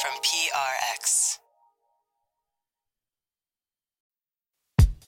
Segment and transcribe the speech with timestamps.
[0.00, 1.38] from PRX.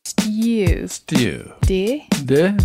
[0.05, 0.89] Stew.
[0.89, 1.53] Stew.
[1.63, 2.07] D.
[2.25, 2.57] De.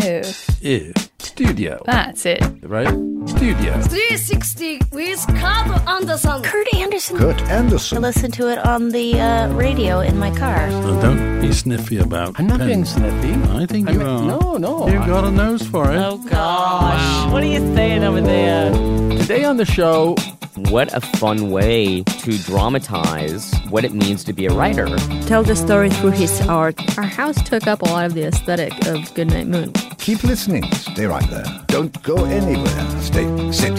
[0.00, 0.22] O.
[0.62, 0.92] I.
[1.18, 1.82] Studio.
[1.86, 2.40] That's it.
[2.62, 2.88] Right?
[3.26, 3.72] Studio.
[3.82, 6.42] 360 with Kurt Andersen.
[6.42, 7.18] Kurt Andersen.
[7.18, 7.48] Kurt Andersen.
[7.48, 8.02] I Andersen.
[8.02, 10.68] listen to it on the uh, radio in my car.
[10.68, 12.68] Now, don't be sniffy about I'm not pens.
[12.70, 13.34] being sniffy.
[13.52, 14.38] I think I you mean, are.
[14.40, 14.88] no, no.
[14.88, 15.96] You've got a nose for it.
[15.98, 18.70] Oh gosh, what are you saying over there?
[19.18, 20.14] Today on the show,
[20.56, 24.86] What a fun way to dramatize what it means to be a writer.
[25.26, 26.78] tell the story through his art.
[26.96, 29.72] Our house took up a lot of the aesthetic of Goodnight Moon.
[29.98, 30.62] Keep listening.
[30.74, 31.44] Stay right there.
[31.66, 33.00] Don't go anywhere.
[33.00, 33.24] Stay.
[33.50, 33.72] Sit.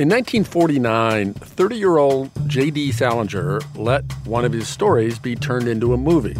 [0.00, 2.90] in 1949, 30 year old J.D.
[2.90, 6.36] Salinger let one of his stories be turned into a movie.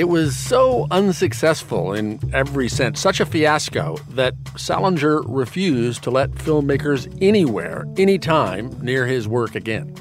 [0.00, 6.30] It was so unsuccessful in every sense, such a fiasco, that Salinger refused to let
[6.30, 9.94] filmmakers anywhere, anytime near his work again.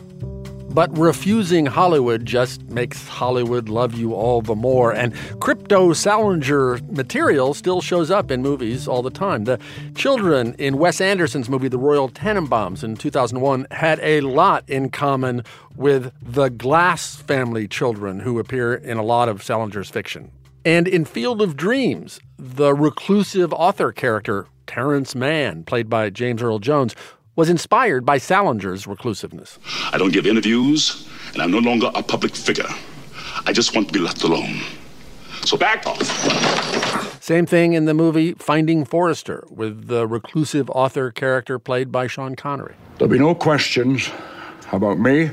[0.71, 4.93] But refusing Hollywood just makes Hollywood love you all the more.
[4.93, 9.45] And crypto Salinger material still shows up in movies all the time.
[9.45, 9.59] The
[9.95, 15.43] children in Wes Anderson's movie The Royal Tenenbaums in 2001 had a lot in common
[15.75, 20.31] with the Glass family children who appear in a lot of Salinger's fiction.
[20.63, 26.59] And in Field of Dreams, the reclusive author character, Terrence Mann, played by James Earl
[26.59, 26.95] Jones,
[27.39, 29.59] was inspired by Salinger's reclusiveness.
[29.93, 32.67] I don't give interviews, and I'm no longer a public figure.
[33.45, 34.59] I just want to be left alone.
[35.45, 36.03] So back off.
[37.23, 42.35] Same thing in the movie Finding Forrester with the reclusive author character played by Sean
[42.35, 42.75] Connery.
[42.97, 44.09] There'll be no questions
[44.73, 45.31] about me,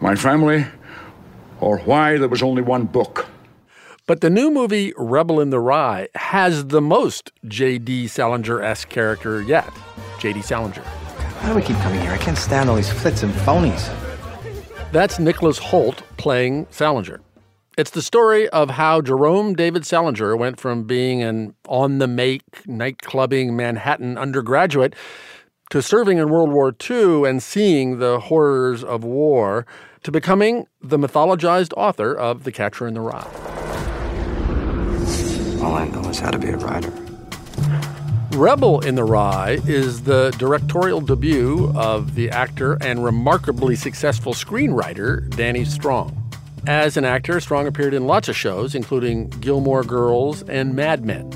[0.00, 0.64] my family,
[1.60, 3.26] or why there was only one book.
[4.06, 8.06] But the new movie Rebel in the Rye has the most J.D.
[8.06, 9.70] Salinger esque character yet
[10.18, 10.40] J.D.
[10.40, 11.05] Salinger.
[11.40, 12.10] Why do we keep coming here?
[12.10, 13.88] I can't stand all these flits and phonies.
[14.92, 17.20] That's Nicholas Hoult playing Salinger.
[17.76, 22.66] It's the story of how Jerome David Salinger went from being an on the make,
[22.66, 24.94] night clubbing Manhattan undergraduate
[25.70, 29.66] to serving in World War II and seeing the horrors of war
[30.04, 33.28] to becoming the mythologized author of The Catcher in the Rye.
[35.62, 37.05] All I know is how to be a writer.
[38.36, 45.34] Rebel in the Rye is the directorial debut of the actor and remarkably successful screenwriter
[45.34, 46.22] Danny Strong.
[46.66, 51.30] As an actor, Strong appeared in lots of shows, including Gilmore Girls and Mad Men.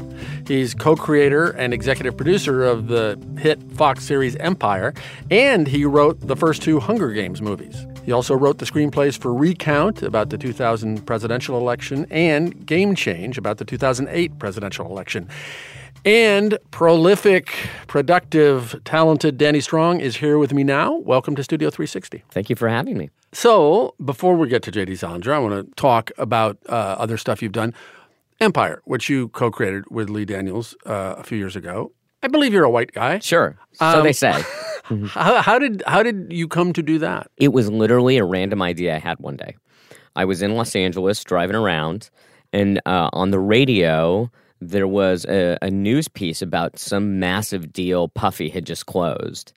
[0.47, 4.93] He's co creator and executive producer of the hit Fox series Empire,
[5.31, 7.87] and he wrote the first two Hunger Games movies.
[8.05, 13.39] He also wrote the screenplays for Recount about the 2000 presidential election and Game Change
[13.39, 15.29] about the 2008 presidential election.
[16.05, 17.53] And prolific,
[17.87, 20.97] productive, talented Danny Strong is here with me now.
[20.97, 22.25] Welcome to Studio 360.
[22.31, 23.11] Thank you for having me.
[23.33, 27.43] So, before we get to JD Salinger, I want to talk about uh, other stuff
[27.43, 27.75] you've done.
[28.41, 31.93] Empire, which you co created with Lee Daniels uh, a few years ago.
[32.23, 33.19] I believe you're a white guy.
[33.19, 33.59] Sure.
[33.73, 34.43] So Um, they say.
[35.11, 37.31] How, how did how did you come to do that?
[37.37, 39.55] It was literally a random idea I had one day.
[40.17, 42.11] I was in Los Angeles driving around,
[42.53, 48.09] and uh, on the radio, there was a, a news piece about some massive deal
[48.09, 49.53] Puffy had just closed.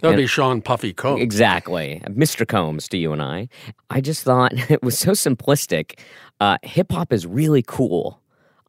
[0.00, 1.20] That would And- be Sean Puffy Combs.
[1.22, 2.02] Exactly.
[2.06, 2.46] Mr.
[2.48, 3.48] Combs to you and I.
[3.90, 5.98] I just thought it was so simplistic.
[6.40, 8.20] Uh, hip hop is really cool.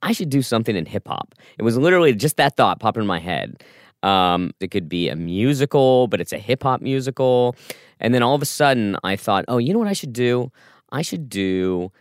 [0.02, 1.34] I should do something in hip hop.
[1.58, 3.64] It was literally just that thought popped in my head.
[4.04, 7.56] Um, it could be a musical, but it's a hip hop musical.
[8.00, 10.52] And then all of a sudden, I thought, oh, you know what I should do?
[10.92, 11.92] I should do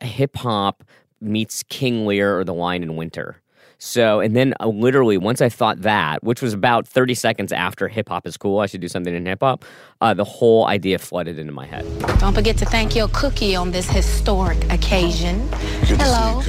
[0.00, 0.84] a hip hop
[1.20, 3.40] meets King Lear or The Lion in Winter.
[3.80, 7.86] So, and then uh, literally, once I thought that, which was about 30 seconds after
[7.86, 9.64] hip hop is cool, I should do something in hip hop,
[10.00, 11.86] uh, the whole idea flooded into my head.
[12.18, 15.48] Don't forget to thank your cookie on this historic occasion.
[15.84, 16.40] Hello.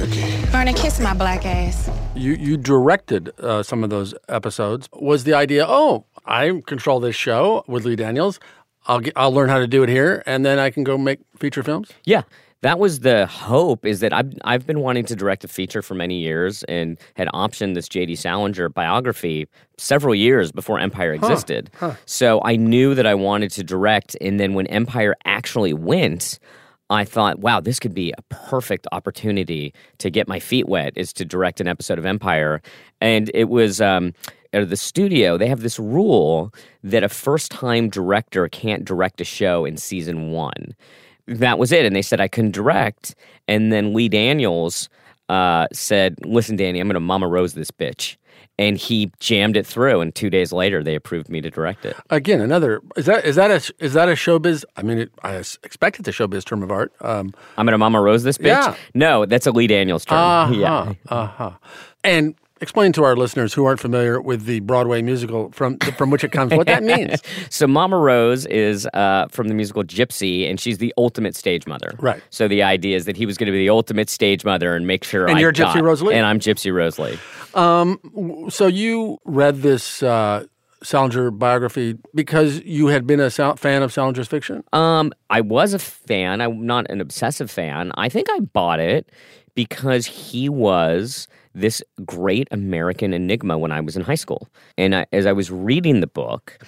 [0.50, 1.88] Vernon, kiss my black ass.
[2.16, 4.88] You you directed uh, some of those episodes.
[4.94, 5.64] Was the idea?
[5.68, 8.40] Oh, I control this show with Lee Daniels.
[8.86, 11.20] I'll get, I'll learn how to do it here, and then I can go make
[11.38, 11.90] feature films.
[12.04, 12.22] Yeah.
[12.62, 15.94] That was the hope is that I've, I've been wanting to direct a feature for
[15.94, 18.16] many years and had optioned this J.D.
[18.16, 19.48] Salinger biography
[19.78, 21.70] several years before Empire existed.
[22.04, 24.14] So I knew that I wanted to direct.
[24.20, 26.38] And then when Empire actually went,
[26.90, 31.12] I thought, wow, this could be a perfect opportunity to get my feet wet is
[31.14, 32.60] to direct an episode of Empire.
[33.00, 34.12] And it was um,
[34.52, 36.52] at the studio, they have this rule
[36.82, 40.74] that a first time director can't direct a show in season one.
[41.26, 41.84] That was it.
[41.84, 43.14] And they said I couldn't direct.
[43.48, 44.88] And then Lee Daniels
[45.28, 48.16] uh, said, listen, Danny, I'm going to Mama Rose this bitch.
[48.58, 50.00] and he jammed it through.
[50.00, 51.96] And two days later, they approved me to direct it.
[52.10, 54.64] Again, another is that is that a is that a showbiz?
[54.76, 56.92] I mean, I expect it's a showbiz term of art.
[57.00, 58.46] Um, I'm gonna Mama Rose this bitch.
[58.46, 58.74] Yeah.
[58.94, 60.18] No, that's a Lee Daniels term.
[60.18, 60.92] uh-huh, Yeah.
[61.08, 61.50] uh-huh.
[62.04, 66.24] And explain to our listeners who aren't familiar with the Broadway musical from from which
[66.24, 67.22] it comes what that means.
[67.50, 71.92] So Mama Rose is uh, from the musical Gypsy, and she's the ultimate stage mother.
[71.98, 72.22] Right.
[72.30, 74.86] So the idea is that he was going to be the ultimate stage mother and
[74.86, 75.26] make sure.
[75.26, 76.14] And I you're Gypsy got- Rose Lee?
[76.14, 77.18] and I'm Gypsy Rose Lee.
[77.54, 80.44] Um, so you read this uh,
[80.82, 84.62] Salinger biography because you had been a Sal- fan of Salinger's fiction.
[84.72, 86.40] Um, I was a fan.
[86.40, 87.92] I'm not an obsessive fan.
[87.96, 89.10] I think I bought it
[89.54, 94.48] because he was this great American enigma when I was in high school.
[94.78, 96.58] And I, as I was reading the book,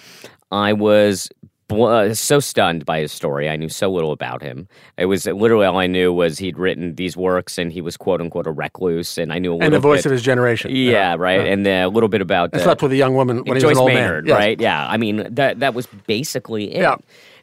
[0.51, 1.29] I was
[1.69, 3.49] bl- uh, so stunned by his story.
[3.49, 4.67] I knew so little about him.
[4.97, 8.19] It was literally all I knew was he'd written these works and he was quote
[8.21, 9.17] unquote a recluse.
[9.17, 10.75] And I knew a little And the voice bit- of his generation.
[10.75, 11.47] Yeah, right.
[11.47, 13.53] And uh, a little bit about And uh, slept with a young woman when he
[13.53, 14.29] was Joyce an old Maynard, man.
[14.29, 14.37] Yes.
[14.39, 14.59] right?
[14.59, 16.81] Yeah, I mean that that was basically it.
[16.81, 16.95] Yeah.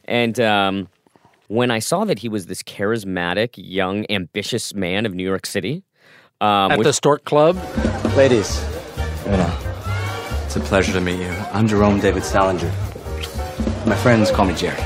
[0.04, 0.88] And um,
[1.48, 5.82] when I saw that he was this charismatic, young, ambitious man of New York City,
[6.40, 7.56] um, At which- the Stork Club.
[8.16, 8.62] Ladies,
[9.25, 9.56] you know,
[10.44, 11.31] it's a pleasure to meet you.
[11.52, 12.70] I'm Jerome David Salinger.
[13.87, 14.81] My friends call me Jerry.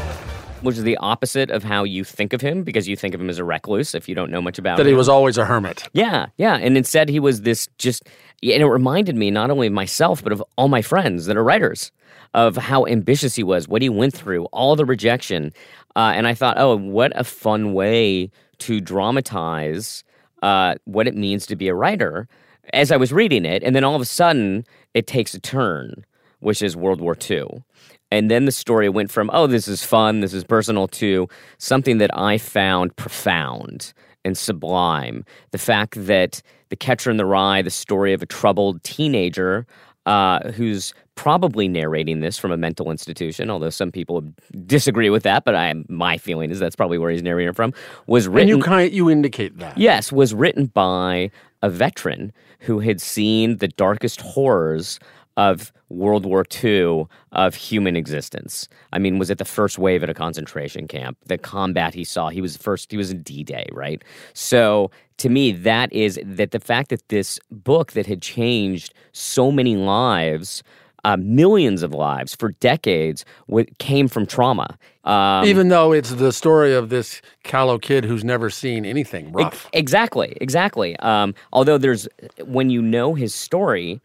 [0.62, 3.28] which is the opposite of how you think of him, because you think of him
[3.28, 4.92] as a recluse if you don't know much about That him.
[4.92, 5.86] he was always a hermit.
[5.92, 6.56] Yeah, yeah.
[6.56, 8.04] And instead, he was this just,
[8.42, 11.44] and it reminded me not only of myself, but of all my friends that are
[11.44, 11.92] writers,
[12.32, 15.52] of how ambitious he was, what he went through, all the rejection.
[15.96, 18.30] Uh, and I thought, oh, what a fun way
[18.60, 20.02] to dramatize
[20.44, 22.28] uh, what it means to be a writer
[22.74, 23.62] as I was reading it.
[23.62, 26.04] And then all of a sudden, it takes a turn,
[26.40, 27.64] which is World War II.
[28.10, 31.96] And then the story went from, oh, this is fun, this is personal, to something
[31.96, 35.24] that I found profound and sublime.
[35.50, 39.66] The fact that The Catcher in the Rye, the story of a troubled teenager
[40.06, 44.22] uh, who's probably narrating this from a mental institution, although some people
[44.66, 47.72] disagree with that, but I, my feeling is that's probably where he's narrating it from,
[48.06, 48.48] was And written.
[48.48, 49.78] you kind you indicate that.
[49.78, 51.30] Yes, was written by
[51.62, 54.98] a veteran who had seen the darkest horrors
[55.36, 58.68] of World War II of human existence.
[58.92, 61.16] I mean, was it the first wave at a concentration camp.
[61.26, 64.02] The combat he saw, he was first, he was in D-Day, right?
[64.32, 69.52] So to me, that is that the fact that this book that had changed so
[69.52, 70.62] many lives,
[71.04, 74.76] uh, millions of lives for decades, w- came from trauma.
[75.04, 79.68] Um, Even though it's the story of this callow kid who's never seen anything rough.
[79.72, 80.96] Exactly, exactly.
[81.00, 82.08] Um, although there's,
[82.44, 84.00] when you know his story,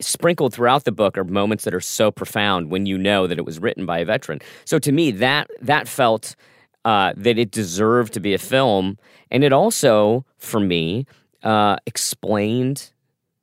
[0.00, 3.44] sprinkled throughout the book are moments that are so profound when you know that it
[3.44, 4.40] was written by a veteran.
[4.64, 6.36] So to me, that that felt
[6.84, 8.98] uh, that it deserved to be a film,
[9.30, 11.06] and it also, for me,
[11.42, 12.90] uh, explained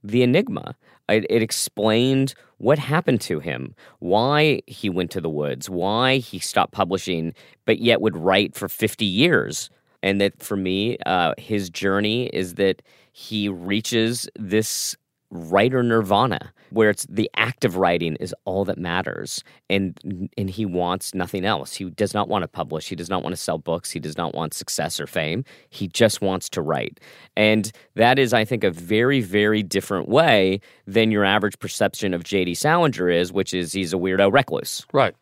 [0.04, 0.76] the enigma.
[1.08, 6.40] It, it explained what happened to him, why he went to the woods, why he
[6.40, 7.34] stopped publishing,
[7.66, 9.70] but yet would write for 50 years.
[10.02, 12.82] And that for me, uh, his journey is that
[13.12, 14.96] he reaches this
[15.36, 20.66] writer nirvana where it's the act of writing is all that matters and and he
[20.66, 21.76] wants nothing else.
[21.76, 22.88] He does not want to publish.
[22.88, 23.92] He does not want to sell books.
[23.92, 25.44] He does not want success or fame.
[25.70, 27.00] He just wants to write.
[27.36, 32.24] And that is i think a very very different way than your average perception of
[32.24, 34.86] jd salinger is which is he's a weirdo recluse.
[34.92, 35.16] Right.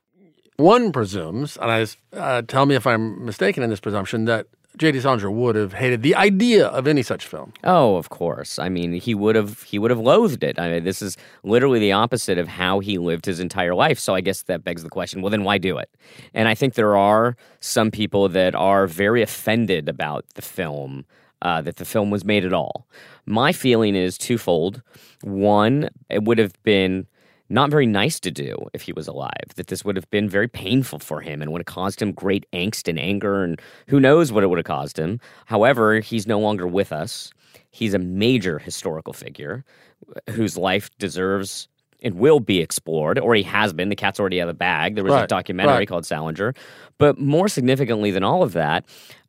[0.58, 5.02] One presumes, and I uh, tell me if I'm mistaken in this presumption, that J.D.
[5.02, 7.54] Salinger would have hated the idea of any such film.
[7.64, 8.58] Oh, of course.
[8.58, 10.60] I mean, he would have he would have loathed it.
[10.60, 14.00] I mean, this is literally the opposite of how he lived his entire life.
[14.00, 15.90] So I guess that begs the question, well then why do it?
[16.34, 21.06] And I think there are some people that are very offended about the film
[21.44, 22.88] uh, that the film was made at all.
[23.26, 24.82] My feeling is twofold.
[25.22, 27.06] One, it would have been
[27.54, 30.48] not very nice to do if he was alive, that this would have been very
[30.48, 34.32] painful for him and would have caused him great angst and anger, and who knows
[34.32, 35.20] what it would have caused him.
[35.46, 37.32] However, he's no longer with us.
[37.70, 39.64] He's a major historical figure
[40.32, 41.68] whose life deserves
[42.02, 43.90] and will be explored, or he has been.
[43.90, 44.96] The cat's already out of the bag.
[44.96, 45.88] There was a documentary right.
[45.88, 46.54] called Salinger.
[46.98, 48.86] But more significantly than all of that,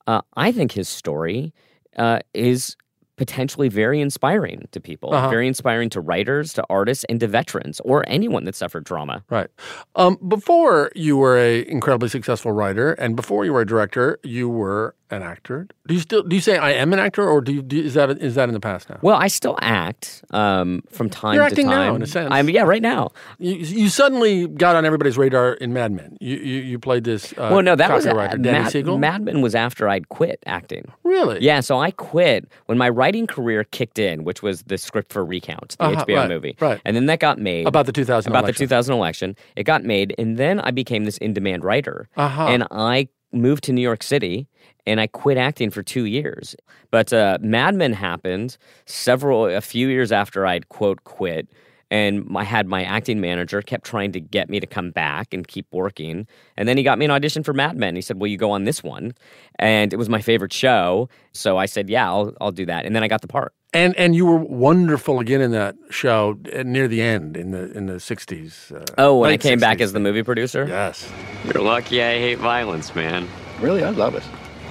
[0.07, 1.53] uh, I think his story
[1.97, 2.77] uh, is
[3.17, 5.29] potentially very inspiring to people, Uh-huh.
[5.31, 9.23] very inspiring to writers, to artists, and to veterans, or anyone that suffered trauma.
[9.31, 9.49] Right.
[9.95, 14.49] Um, before you were a incredibly successful writer, and before you were a director, you
[14.49, 15.67] were an actor.
[15.87, 17.95] Do you still do you say I am an actor, or do you do, is
[17.95, 18.99] that is that in the past now?
[19.03, 21.75] Well, I still act um, from time You're to acting time.
[21.89, 22.29] now, in a sense.
[22.33, 23.11] I'm, yeah, right now.
[23.39, 26.17] You, you suddenly got on everybody's radar in Mad Men.
[26.21, 27.33] You you, you played this.
[27.33, 28.99] Uh, well, no, that was copywriter, uh, Danny Mad, Siegel.
[28.99, 30.85] Mad Men was after I'd quit acting.
[31.05, 31.39] Really?
[31.43, 35.25] Yeah, so I quit when my writing career kicked in, which was the script for
[35.25, 36.57] Recount, the Uh-huh, HBO right, movie.
[36.61, 36.81] right.
[36.85, 37.67] And then that got made.
[37.67, 38.63] About the 2000 About election.
[38.65, 39.37] the 2000 election.
[39.57, 42.09] It got made, and then I became this in-demand writer.
[42.17, 42.47] Uh-huh.
[42.47, 44.49] And I moved to New York City,
[44.87, 46.57] and I quit acting for two years.
[46.91, 51.49] But uh, Mad Men happened several, a few years after I'd quote quit.
[51.91, 55.47] And I had my acting manager kept trying to get me to come back and
[55.47, 56.27] keep working.
[56.57, 57.95] And then he got me an audition for Mad Men.
[57.95, 59.13] He said, "Will you go on this one?"
[59.59, 62.97] And it was my favorite show, so I said, "Yeah, I'll I'll do that." And
[62.97, 63.53] then I got the part.
[63.75, 67.71] And and you were wonderful again in that show uh, near the end in the
[67.73, 68.73] in the sixties.
[68.75, 70.65] Uh, Oh, when I late came back as the movie producer?
[70.69, 71.11] Yes.
[71.45, 73.29] You're lucky I hate violence, man.
[73.61, 74.23] Really, I love it.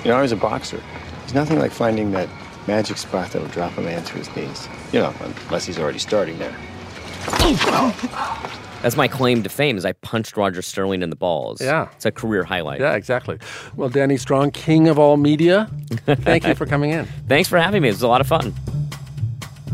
[0.03, 0.81] You know, I was a boxer.
[1.19, 2.29] There's nothing like finding that
[2.67, 4.67] magic spot that'll drop a man to his knees.
[4.93, 5.13] You know,
[5.47, 6.55] unless he's already starting there.
[8.81, 11.61] That's my claim to fame is I punched Roger Sterling in the balls.
[11.61, 11.87] Yeah.
[11.95, 12.81] It's a career highlight.
[12.81, 13.37] Yeah, exactly.
[13.77, 15.69] Well, Danny Strong, king of all media,
[16.05, 17.05] thank you for coming in.
[17.29, 17.87] Thanks for having me.
[17.87, 18.53] It was a lot of fun.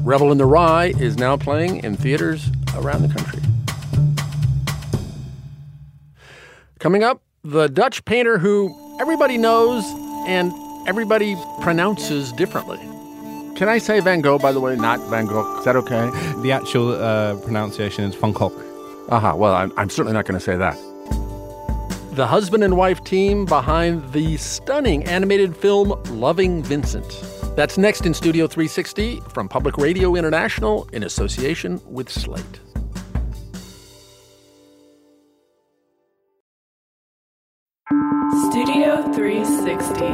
[0.03, 3.41] Rebel in the Rye is now playing in theaters around the country.
[6.79, 9.83] Coming up, the Dutch painter who everybody knows
[10.27, 10.51] and
[10.87, 12.79] everybody pronounces differently.
[13.55, 15.59] Can I say Van Gogh, by the way, not Van Gogh?
[15.59, 16.09] Is that okay?
[16.41, 18.53] The actual uh, pronunciation is Van Gogh.
[19.09, 20.77] Aha, well, I'm, I'm certainly not going to say that.
[22.15, 27.05] The husband and wife team behind the stunning animated film Loving Vincent.
[27.59, 32.61] That's next in Studio 360 from Public Radio International in association with Slate.
[38.49, 40.05] Studio 360.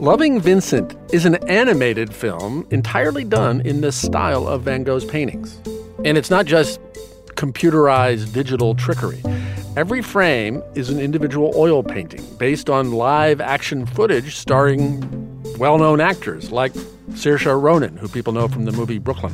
[0.00, 5.60] Loving Vincent is an animated film entirely done in the style of Van Gogh's paintings.
[6.04, 6.80] And it's not just
[7.34, 9.20] computerized digital trickery.
[9.78, 15.00] Every frame is an individual oil painting based on live action footage starring
[15.56, 16.72] well known actors like
[17.10, 19.32] Saoirse Ronan, who people know from the movie Brooklyn.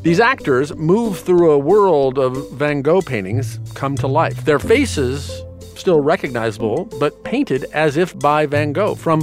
[0.00, 4.42] These actors move through a world of Van Gogh paintings come to life.
[4.46, 5.42] Their faces
[5.76, 9.20] still recognizable, but painted as if by Van Gogh from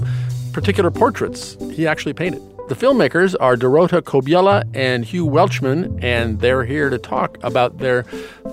[0.54, 2.44] particular portraits he actually painted.
[2.70, 8.04] The filmmakers are Dorota Kobiela and Hugh Welchman, and they're here to talk about their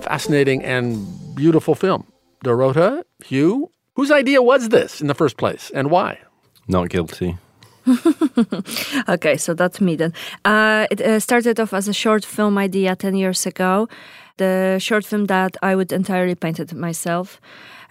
[0.00, 1.06] fascinating and
[1.37, 2.07] beautiful film.
[2.45, 6.19] Dorota, Hugh, whose idea was this in the first place, and why?
[6.66, 7.38] Not guilty.
[9.09, 10.12] okay, so that's me then.
[10.45, 13.88] Uh, it uh, started off as a short film idea 10 years ago.
[14.38, 17.40] The short film that I would entirely paint it myself.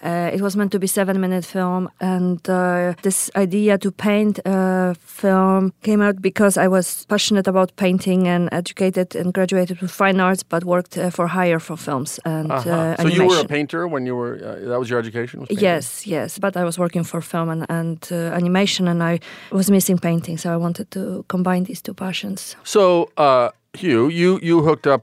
[0.06, 4.40] Uh, it was meant to be seven minute film, and uh, this idea to paint
[4.46, 9.92] a film came out because I was passionate about painting and educated and graduated with
[9.92, 12.70] fine arts, but worked uh, for hire for films and Uh-huh.
[13.00, 15.40] uh, so you were a painter when you were, uh, that was your education?
[15.40, 15.50] was?
[15.62, 16.40] Yes, yes.
[16.40, 19.20] But I was working for film and, and uh, animation, and I
[19.52, 22.56] was missing painting, so I wanted to combine these two passions.
[22.64, 25.02] So, uh, Hugh, you you hooked up.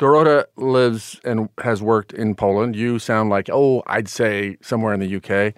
[0.00, 2.74] Dorota lives and has worked in Poland.
[2.74, 5.54] You sound like, oh, I'd say somewhere in the UK.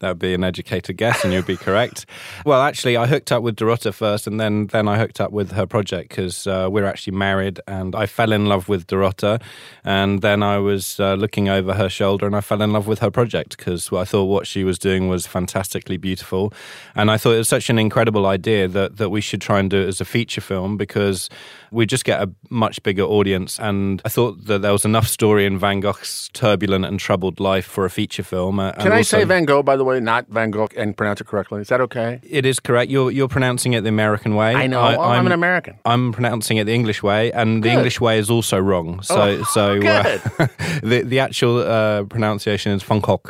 [0.00, 2.06] That would be an educated guess, and you'd be correct.
[2.46, 5.52] Well, actually, I hooked up with Dorota first, and then then I hooked up with
[5.52, 9.40] her project because uh, we're actually married, and I fell in love with Dorota,
[9.84, 13.00] and then I was uh, looking over her shoulder, and I fell in love with
[13.00, 16.52] her project because I thought what she was doing was fantastically beautiful,
[16.94, 19.68] and I thought it was such an incredible idea that that we should try and
[19.68, 21.28] do it as a feature film because
[21.70, 25.44] we just get a much bigger audience, and I thought that there was enough story
[25.44, 28.58] in Van Gogh's turbulent and troubled life for a feature film.
[28.60, 31.20] uh, Can I also- say Van Gogh, by the way, not Van Gogh, and pronounce
[31.20, 31.60] it correctly?
[31.62, 32.20] Is that okay?
[32.22, 32.90] It is correct.
[32.90, 34.54] You're you're pronouncing it the American way.
[34.54, 34.82] I know.
[34.82, 35.78] Well, I'm an American.
[35.84, 39.02] I'm pronouncing it the English way, and the English way is also wrong.
[39.02, 40.22] So Oh, so good.
[40.38, 40.46] Uh,
[40.82, 43.22] the the actual uh, pronunciation is Van Gogh.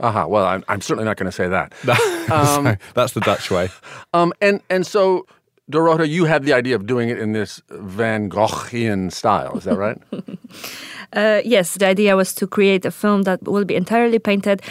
[0.00, 0.26] Uh-huh.
[0.28, 1.72] Well, I'm, I'm certainly not going to say that.
[2.24, 3.68] So that's the Dutch way.
[4.12, 5.26] Um, and and so,
[5.70, 9.56] Dorota, you had the idea of doing it in this Van Goghian style.
[9.58, 9.98] Is that right?
[11.14, 14.62] Uh, yes, the idea was to create a film that will be entirely painted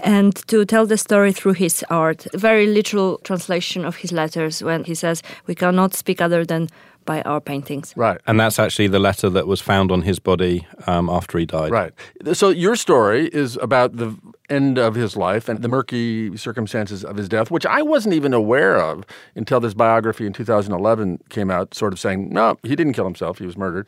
[0.00, 2.26] and to tell the story through his art.
[2.34, 6.68] A very literal translation of his letters when he says, We cannot speak other than
[7.04, 7.92] by our paintings.
[7.96, 8.20] right.
[8.26, 11.72] And that's actually the letter that was found on his body um, after he died.
[11.72, 11.92] Right.
[12.32, 14.16] So your story is about the
[14.48, 18.32] end of his life and the murky circumstances of his death, which I wasn't even
[18.32, 22.92] aware of until this biography in 2011 came out, sort of saying, no, he didn't
[22.92, 23.86] kill himself, he was murdered.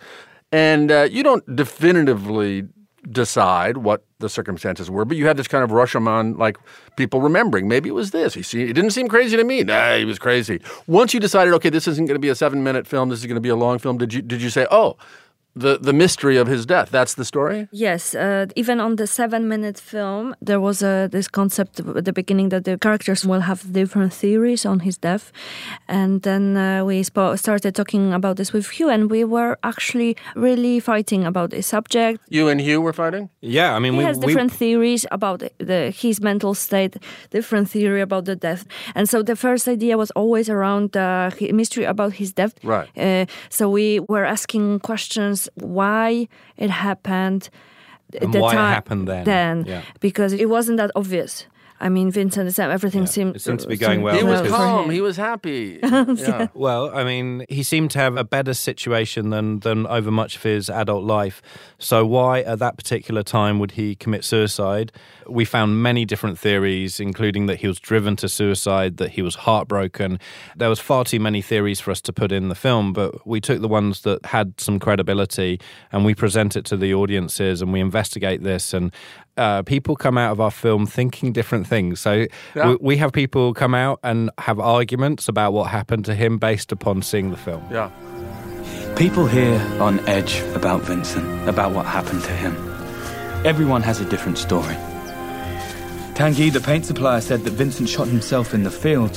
[0.55, 2.69] And uh, you don't definitively
[3.11, 6.59] decide what the circumstances were, but you had this kind of Rashomon, like
[6.97, 7.67] people remembering.
[7.67, 8.35] Maybe it was this.
[8.35, 9.65] He see, it didn't seem crazy to me.
[9.65, 10.61] Nah, he was crazy.
[10.87, 13.09] Once you decided, okay, this isn't going to be a seven-minute film.
[13.09, 13.99] This is going to be a long film.
[13.99, 14.97] Did you did you say, oh,
[15.57, 16.91] the the mystery of his death?
[16.91, 17.69] That's the story.
[17.73, 22.51] Yes, uh, even on the seven-minute film, there was uh, this concept at the beginning
[22.51, 25.31] that the characters will have different theories on his death,
[25.89, 30.17] and then uh, we spo- started talking about this with Hugh, and we were actually
[30.35, 32.21] really fighting about this subject.
[32.29, 33.29] You and Hugh were fighting.
[33.41, 36.97] Yeah, I mean, he we, has we- different theories about the, the his mental state,
[37.31, 41.53] different theory about the death, and so the first idea was always around the hi-
[41.53, 42.55] mystery about his death.
[42.65, 42.89] Right.
[42.97, 47.51] Uh, so we were asking questions: why it happened,
[48.21, 49.25] And the why it happened then.
[49.25, 49.83] Then, Yeah.
[50.01, 51.47] because it wasn't that obvious.
[51.81, 54.49] I mean, Vincent, is that everything seemed It seemed to be going well He was
[54.49, 54.91] calm.
[54.91, 55.81] He was happy.
[56.15, 56.49] Yeah.
[56.55, 60.43] Well, I mean, he seemed to have a better situation than than over much of
[60.43, 61.43] his adult life.
[61.79, 64.93] So why at that particular time would he commit suicide?
[65.29, 69.35] We found many different theories, including that he was driven to suicide, that he was
[69.35, 70.19] heartbroken.
[70.57, 73.41] There was far too many theories for us to put in the film, but we
[73.41, 75.61] took the ones that had some credibility
[75.93, 78.93] and we present it to the audiences and we investigate this and
[79.37, 82.01] uh, people come out of our film thinking different things.
[82.01, 82.69] So Yeah.
[82.71, 86.73] we, we have people come out and have arguments about what happened to him based
[86.73, 87.63] upon seeing the film.
[87.71, 87.91] Yeah.
[88.97, 92.55] People here on edge about Vincent, about what happened to him.
[93.45, 94.77] Everyone has a different story.
[96.15, 99.17] Tanguy, the paint supplier, said that Vincent shot himself in the field.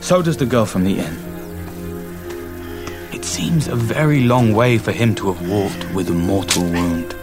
[0.00, 1.16] So does the girl from the inn.
[3.12, 7.14] It seems a very long way for him to have walked with a mortal wound.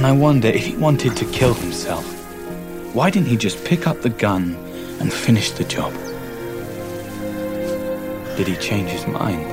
[0.00, 2.06] And I wonder if he wanted to kill himself,
[2.94, 4.54] why didn't he just pick up the gun
[4.98, 5.92] and finish the job?
[8.34, 9.46] Did he change his mind?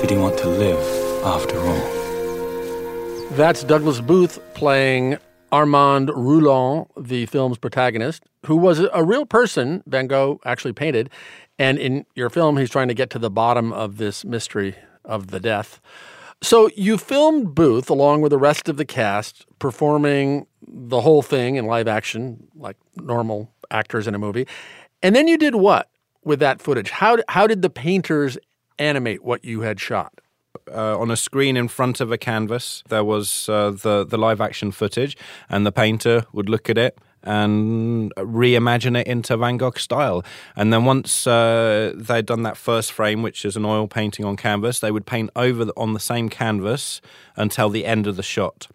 [0.00, 0.78] Did he want to live
[1.22, 3.28] after all?
[3.32, 5.18] That's Douglas Booth playing
[5.52, 11.10] Armand Roulin, the film's protagonist, who was a real person Van Gogh actually painted.
[11.58, 15.26] And in your film, he's trying to get to the bottom of this mystery of
[15.26, 15.78] the death.
[16.42, 21.56] So you filmed Booth along with the rest of the cast performing the whole thing
[21.56, 24.46] in live action, like normal actors in a movie.
[25.02, 25.88] And then you did what
[26.24, 26.90] with that footage?
[26.90, 28.36] How, how did the painters
[28.78, 30.12] animate what you had shot?
[30.72, 34.40] Uh, on a screen in front of a canvas, there was uh, the the live
[34.40, 35.16] action footage,
[35.50, 40.24] and the painter would look at it and reimagine it into Van Gogh style.
[40.54, 44.36] And then once uh, they'd done that first frame, which is an oil painting on
[44.36, 47.00] canvas, they would paint over the, on the same canvas
[47.36, 48.68] until the end of the shot.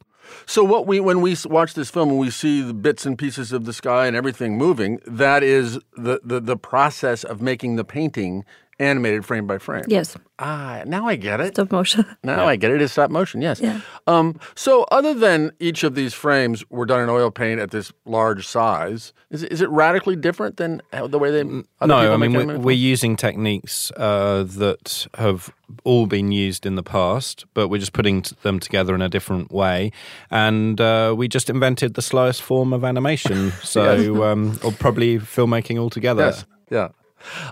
[0.46, 3.52] So what we when we watch this film and we see the bits and pieces
[3.52, 7.84] of the sky and everything moving, that is the the, the process of making the
[7.84, 8.46] painting
[8.82, 9.84] animated frame by frame.
[9.88, 10.18] Yes.
[10.40, 11.54] Ah, now I get it.
[11.56, 12.06] Stop motion.
[12.24, 12.82] Now I get it.
[12.82, 13.42] It's stop motion.
[13.42, 13.62] Yes.
[13.62, 13.82] Yeah.
[14.08, 17.92] Um, so other than each of these frames were done in oil paint at this
[18.06, 21.42] large size, is it, is it radically different than how- the way they?
[21.42, 26.32] Other no, people I make mean we're, we're using techniques uh, that have all been
[26.32, 29.92] used in the past, but we're just putting t- them together in a different way,
[30.30, 33.52] and uh, we just invented the slowest form of animation.
[33.64, 34.08] So, Yes.
[34.22, 36.26] um, or probably filmmaking altogether.
[36.26, 36.46] Yes.
[36.70, 36.90] Yeah.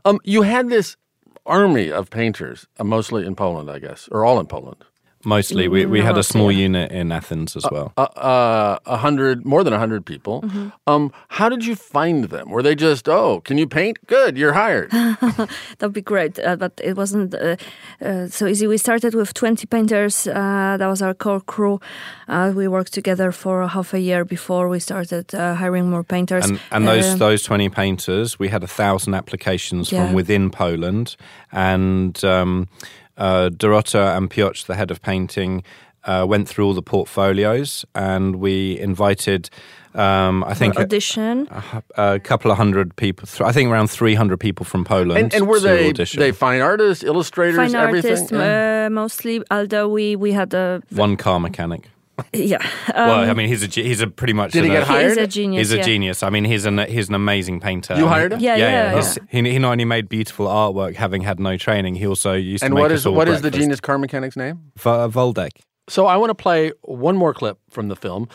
[0.05, 0.97] Um, you had this
[1.49, 4.85] army of painters, uh, mostly in Poland, I guess, or all in Poland.
[5.25, 6.59] Mostly, we, we had a small yeah.
[6.63, 7.91] unit in Athens as well.
[7.97, 10.41] Uh, uh, a hundred, more than a hundred people.
[10.41, 10.69] Mm-hmm.
[10.87, 12.49] Um, how did you find them?
[12.49, 13.97] Were they just, oh, can you paint?
[14.07, 14.91] Good, you're hired.
[15.79, 17.57] That'd be great, uh, but it wasn't uh,
[18.01, 18.65] uh, so easy.
[18.67, 20.25] We started with 20 painters.
[20.27, 21.79] Uh, that was our core crew.
[22.29, 26.45] Uh, we worked together for half a year before we started uh, hiring more painters.
[26.49, 30.05] And, and those Uh, those twenty painters, we had a thousand applications Yeah.
[30.05, 31.15] from within Poland,
[31.51, 32.67] and um,
[33.19, 35.63] uh, Dorota and Piotr, the head of painting,
[36.05, 39.49] uh, went through all the portfolios, and we invited,
[39.93, 41.47] um, I think, for audition.
[41.97, 43.27] a, a couple of hundred people.
[43.27, 45.19] th- I think around three hundred people from Poland.
[45.19, 46.19] and, and were to they audition.
[46.21, 48.11] they fine artists, illustrators, Fine everything?
[48.11, 48.85] artists, Yeah.
[48.85, 49.43] uh, mostly.
[49.51, 51.89] Although we we had a one car mechanic?
[52.33, 52.57] Yeah.
[52.95, 54.51] well, um, I mean, he's a ge- he's a pretty much.
[54.51, 55.09] Did he an- get hired?
[55.09, 55.83] He's a genius, He's a yeah.
[55.83, 56.23] genius.
[56.23, 57.93] I mean, he's an he's an amazing painter.
[57.95, 58.39] You And hired him?
[58.39, 62.05] Yeah, yeah, His- He, he not only made beautiful artwork, having had no training, he
[62.07, 64.35] also used and to make what us is all what is the genius car mechanic's
[64.37, 64.71] name?
[64.77, 65.51] V- Voldek.
[65.87, 68.27] So I want to play one more clip from the film.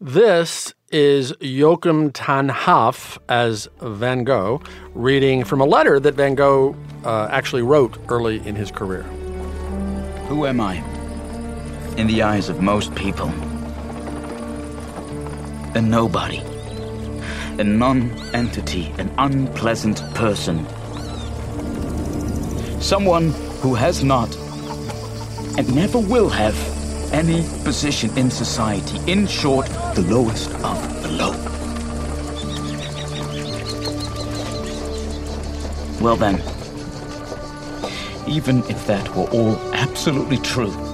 [0.00, 4.60] This is Joachim ten Hoff as Van Gogh
[4.94, 9.02] reading from a letter that Van Gogh uh, actually wrote early in his career.
[10.28, 10.82] Who am I?
[11.96, 13.28] In the eyes of most people.
[15.74, 16.38] A nobody.
[17.58, 20.66] A non entity, an unpleasant person.
[22.80, 24.34] Someone who has not,
[25.58, 26.56] and never will have,
[27.12, 28.98] any position in society.
[29.10, 31.32] In short, the lowest of the low.
[36.00, 36.36] Well then,
[38.26, 40.91] even if that were all absolutely true,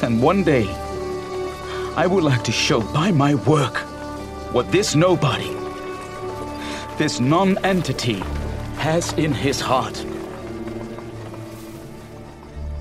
[0.00, 0.66] then one day
[1.96, 3.76] I would like to show by my work
[4.52, 5.54] what this nobody,
[6.98, 8.22] this non entity,
[8.76, 10.04] has in his heart.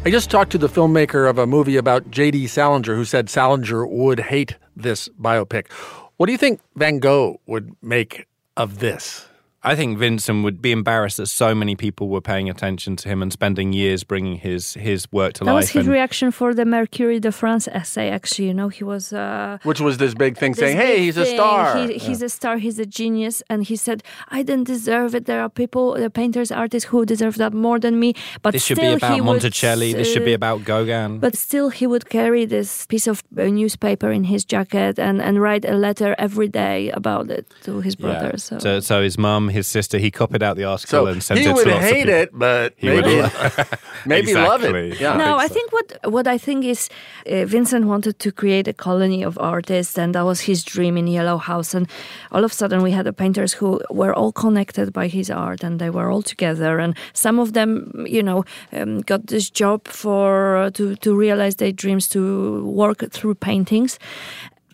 [0.05, 2.47] I just talked to the filmmaker of a movie about J.D.
[2.47, 5.71] Salinger who said Salinger would hate this biopic.
[6.17, 8.25] What do you think Van Gogh would make
[8.57, 9.28] of this?
[9.61, 13.21] I think Vincent would be embarrassed that so many people were paying attention to him
[13.21, 15.61] and spending years bringing his his work to That life.
[15.63, 18.09] was his and- reaction for the Mercure de France essay.
[18.09, 19.11] Actually, you know, he was.
[19.11, 21.77] Uh, Which was this big thing this saying, hey, big he's a star.
[21.77, 22.57] He, he's a star.
[22.57, 25.25] He's a genius, and he said, "I didn't deserve it.
[25.25, 28.77] There are people, the painters, artists who deserve that more than me." But this should
[28.77, 29.93] still, be about he would, Monticelli.
[29.93, 31.19] this should be uh, about Gauguin.
[31.19, 35.41] But still, he would carry this piece of uh, newspaper in his jacket and, and
[35.41, 38.37] write a letter every day about it to his brother.
[38.37, 38.57] So.
[38.59, 41.53] so, so his mum, his sister, he copied out the article So and sent it
[41.53, 43.29] would to lots of hate it, but He would maybe, lo-
[44.05, 44.99] maybe love it.
[44.99, 45.17] Yeah.
[45.17, 46.89] no, I think what what I think is
[47.29, 51.07] uh, Vincent wanted to create a colony of artists, and that was his dream in
[51.07, 51.73] Yellow House.
[51.77, 51.87] And
[52.31, 55.63] all of a sudden, we had the painters who were all connected by his art,
[55.63, 56.79] and they were all together.
[56.79, 61.55] And some of them, you know, um, got this job for uh, to to realize
[61.55, 62.19] their dreams to
[62.65, 63.99] work through paintings.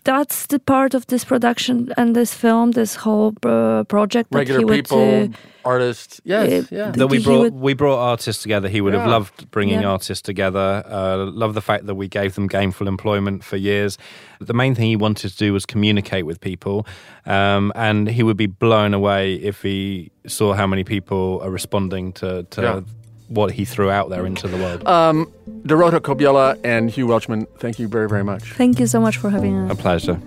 [0.06, 4.60] That's the part of this production and this film, this whole uh, project that Regular
[4.60, 4.74] he would.
[4.84, 6.20] people, uh, artists.
[6.24, 6.90] Yes, uh, yeah.
[6.92, 8.68] that we brought would- we brought artists together.
[8.68, 9.90] He would have loved bringing Yeah.
[9.90, 10.84] artists together.
[10.86, 13.98] Uh, love the fact that we gave them gainful employment for years.
[14.40, 16.86] The main thing he wanted to do was communicate with people,
[17.26, 22.12] um, and he would be blown away if he saw how many people are responding
[22.20, 22.80] to, to Yeah.
[23.28, 24.86] What he threw out there into the world.
[24.86, 28.52] Um, Dorota Kobiela and Hugh Welchman, thank you very, very much.
[28.52, 29.72] Thank you so much for having us.
[29.72, 30.20] A pleasure.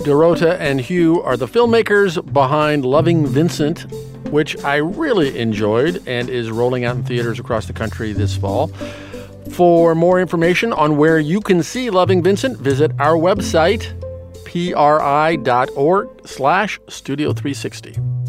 [0.00, 3.80] Dorota and Hugh are the filmmakers behind Loving Vincent,
[4.30, 8.68] which I really enjoyed and is rolling out in theaters across the country this fall.
[9.50, 13.92] For more information on where you can see Loving Vincent, visit our website,
[14.44, 18.19] pri.org slash studio 360.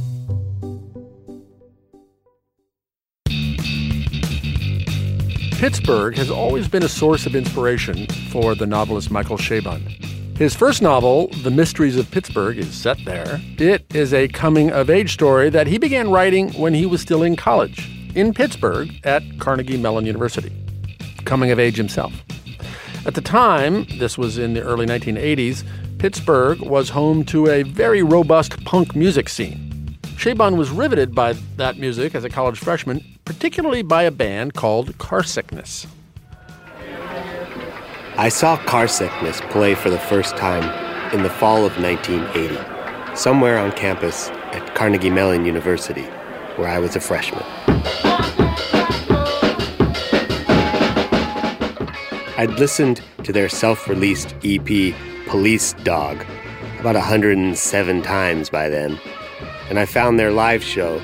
[5.61, 9.79] Pittsburgh has always been a source of inspiration for the novelist Michael Chabon.
[10.35, 13.39] His first novel, The Mysteries of Pittsburgh, is set there.
[13.59, 17.21] It is a coming of age story that he began writing when he was still
[17.21, 20.51] in college in Pittsburgh at Carnegie Mellon University.
[21.25, 22.11] Coming of age himself.
[23.05, 25.63] At the time, this was in the early 1980s,
[25.99, 29.95] Pittsburgh was home to a very robust punk music scene.
[30.15, 34.97] Chabon was riveted by that music as a college freshman, particularly by a band called
[34.97, 35.87] Car Sickness.
[38.17, 40.63] I saw Car Sickness play for the first time
[41.13, 46.03] in the fall of 1980, somewhere on campus at Carnegie Mellon University,
[46.57, 47.41] where I was a freshman.
[52.37, 54.93] I'd listened to their self released EP,
[55.27, 56.25] Police Dog,
[56.81, 58.99] about 107 times by then,
[59.69, 61.01] and I found their live show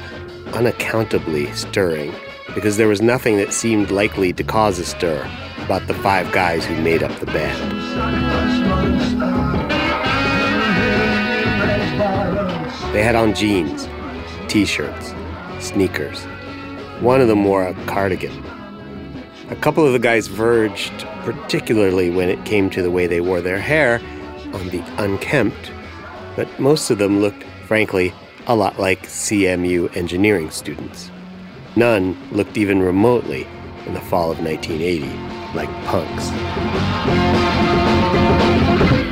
[0.53, 2.13] unaccountably stirring
[2.55, 5.29] because there was nothing that seemed likely to cause a stir
[5.63, 7.71] about the five guys who made up the band.
[12.93, 13.87] They had on jeans,
[14.47, 15.13] t shirts,
[15.59, 16.23] sneakers.
[17.01, 18.43] One of them wore a cardigan.
[19.49, 23.39] A couple of the guys verged, particularly when it came to the way they wore
[23.39, 24.01] their hair,
[24.53, 25.71] on the unkempt,
[26.35, 28.13] but most of them looked, frankly,
[28.49, 31.11] a lot like CMU engineering students.
[31.75, 33.45] None looked even remotely,
[33.85, 35.05] in the fall of 1980,
[35.53, 36.29] like punks.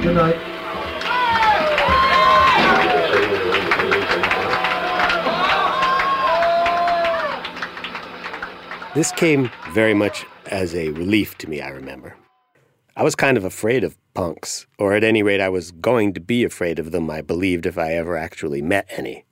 [0.01, 0.37] Good night.
[8.95, 12.15] This came very much as a relief to me, I remember.
[12.97, 16.21] I was kind of afraid of punks, or at any rate, I was going to
[16.21, 19.25] be afraid of them, I believed, if I ever actually met any.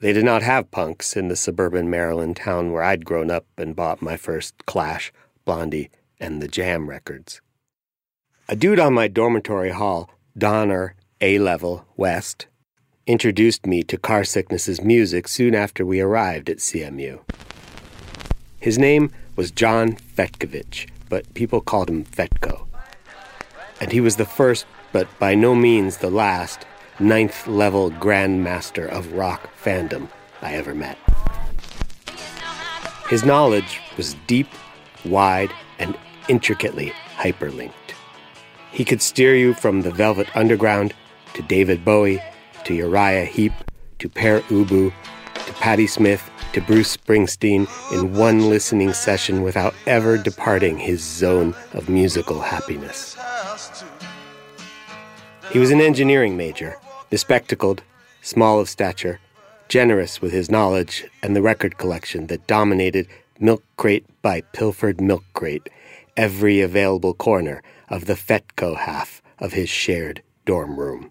[0.00, 3.76] They did not have punks in the suburban Maryland town where I'd grown up and
[3.76, 5.12] bought my first Clash,
[5.44, 7.42] Blondie, and the Jam records.
[8.48, 12.46] A dude on my dormitory hall, Donner A Level West,
[13.06, 17.20] introduced me to Car Sickness's music soon after we arrived at CMU.
[18.58, 22.66] His name was John Fetkovich, but people called him Fetko.
[23.80, 26.66] And he was the first, but by no means the last,
[26.98, 30.08] ninth level grandmaster of rock fandom
[30.40, 30.98] I ever met.
[33.08, 34.48] His knowledge was deep,
[35.04, 35.96] wide, and
[36.28, 37.72] intricately hyperlinked.
[38.72, 40.94] He could steer you from the Velvet Underground
[41.34, 42.22] to David Bowie
[42.64, 43.52] to Uriah Heep
[43.98, 44.92] to Pere Ubu
[45.34, 51.52] to Patti Smith to Bruce Springsteen in one listening session without ever departing his zone
[51.72, 53.16] of musical happiness.
[55.50, 56.76] He was an engineering major,
[57.10, 57.82] bespectacled,
[58.22, 59.18] small of stature,
[59.68, 63.08] generous with his knowledge and the record collection that dominated
[63.40, 65.68] milk crate by pilfered milk crate
[66.16, 71.10] every available corner of the Fetko half of his shared dorm room.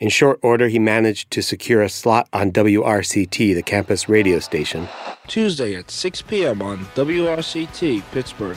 [0.00, 4.88] In short order, he managed to secure a slot on WRCT, the campus radio station,
[5.26, 6.62] Tuesday at 6 p.m.
[6.62, 8.56] on WRCT, Pittsburgh.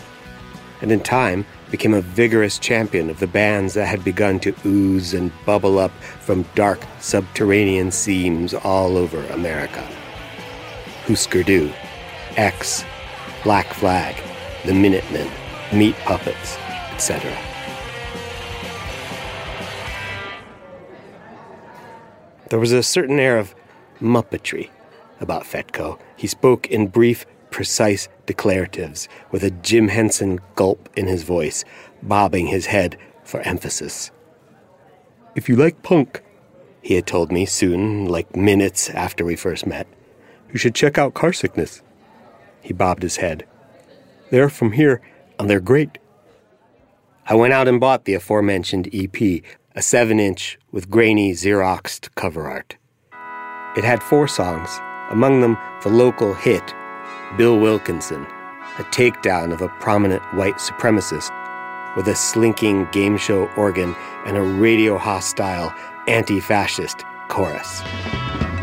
[0.81, 5.13] and in time became a vigorous champion of the bands that had begun to ooze
[5.13, 9.81] and bubble up from dark subterranean seams all over America.
[11.07, 11.73] Husker Du,
[12.37, 12.85] X,
[13.43, 14.15] Black Flag,
[14.65, 15.29] the Minutemen,
[15.73, 16.57] Meat Puppets,
[16.93, 17.37] etc.
[22.53, 23.55] There was a certain air of
[23.99, 24.69] muppetry
[25.19, 25.99] about Fetko.
[26.15, 31.65] He spoke in brief, precise declaratives, with a Jim Henson gulp in his voice,
[32.03, 34.11] bobbing his head for emphasis.
[35.33, 36.21] If you like punk,
[36.83, 39.87] he had told me soon, like minutes after we first met,
[40.51, 41.81] you should check out Car Sickness.
[42.61, 43.47] He bobbed his head.
[44.29, 45.01] They're from here,
[45.39, 45.97] and they're great.
[47.25, 49.41] I went out and bought the aforementioned EP,
[49.75, 52.77] a 7 inch with grainy Xeroxed cover art.
[53.75, 54.69] It had four songs,
[55.09, 56.73] among them the local hit,
[57.37, 58.27] Bill Wilkinson,
[58.77, 61.31] a takedown of a prominent white supremacist,
[61.95, 65.73] with a slinking game show organ and a radio hostile
[66.07, 67.81] anti fascist chorus.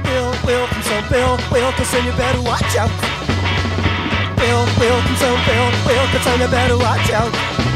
[0.04, 2.90] Bill Wilkinson, Bill Wilkinson, you better watch out.
[4.38, 7.69] Bill Wilkinson, Bill Wilkinson, you better watch out.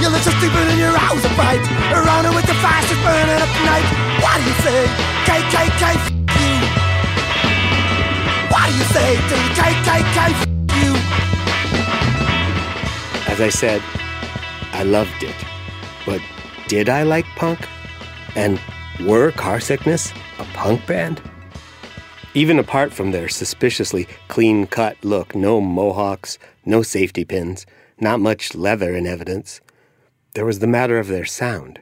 [0.00, 0.10] You're
[0.72, 1.60] in your of.
[1.92, 3.50] Around it with the fascist burning up.
[4.22, 4.80] What do you say?
[5.28, 6.54] KKK, f- you.
[8.52, 10.46] What do you say to the KKK, f-
[10.78, 10.90] you?
[13.32, 13.82] As I said,
[14.72, 15.34] I loved it.
[16.06, 16.20] But
[16.68, 17.66] did I like punk?
[18.36, 18.60] And
[19.00, 21.20] were Car Sickness a punk band?
[22.34, 27.66] Even apart from their suspiciously clean cut look, no mohawks, no safety pins,
[28.00, 29.60] not much leather in evidence,
[30.34, 31.80] there was the matter of their sound.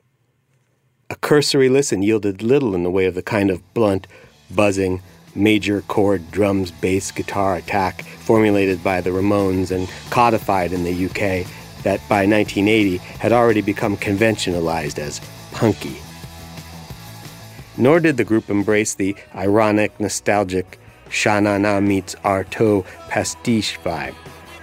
[1.10, 4.06] A cursory listen yielded little in the way of the kind of blunt,
[4.50, 5.02] buzzing,
[5.34, 11.46] major chord drums bass guitar attack formulated by the Ramones and codified in the UK
[11.82, 15.20] that by 1980 had already become conventionalized as
[15.52, 15.96] punky.
[17.76, 20.78] Nor did the group embrace the ironic, nostalgic
[21.10, 24.14] Sha Na Na meets Artaud pastiche vibe,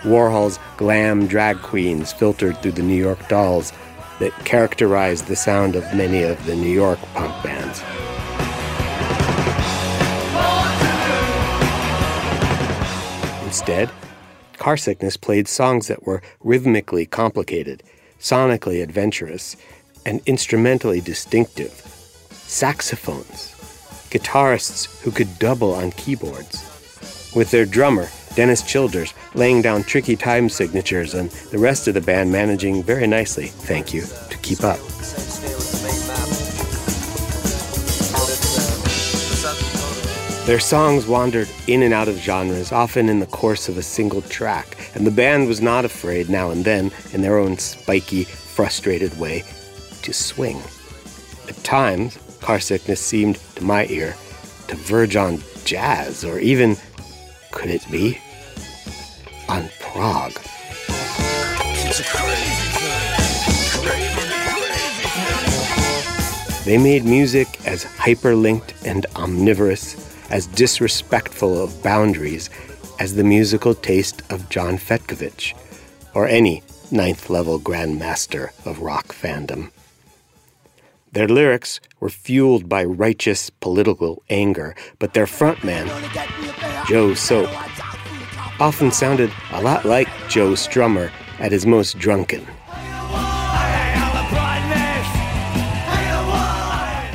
[0.03, 3.73] Warhol's glam drag queens filtered through the New York dolls
[4.19, 7.81] that characterized the sound of many of the New York punk bands.
[13.45, 13.89] Instead,
[14.57, 17.83] Car Sickness played songs that were rhythmically complicated,
[18.19, 19.55] sonically adventurous,
[20.05, 21.71] and instrumentally distinctive.
[22.31, 23.51] Saxophones,
[24.09, 26.61] guitarists who could double on keyboards,
[27.35, 32.01] with their drummer, Dennis Childers, laying down tricky time signatures and the rest of the
[32.01, 34.79] band managing very nicely, thank you, to keep up.
[40.45, 44.21] Their songs wandered in and out of genres, often in the course of a single
[44.23, 49.17] track, and the band was not afraid now and then, in their own spiky, frustrated
[49.17, 49.43] way,
[50.01, 50.61] to swing.
[51.47, 54.15] At times, Car Sickness seemed, to my ear,
[54.67, 56.75] to verge on jazz, or even,
[57.53, 58.19] could it be,
[59.47, 60.33] on prog.
[66.65, 69.95] They made music as hyperlinked and omnivorous,
[70.29, 72.49] as disrespectful of boundaries
[72.99, 75.53] as the musical taste of John Fetkovich,
[76.13, 79.71] or any ninth level grandmaster of rock fandom.
[81.13, 85.87] Their lyrics were fueled by righteous political anger, but their frontman,
[86.87, 87.49] Joe Soap,
[88.59, 92.43] often sounded a lot like Joe Strummer at his most drunken.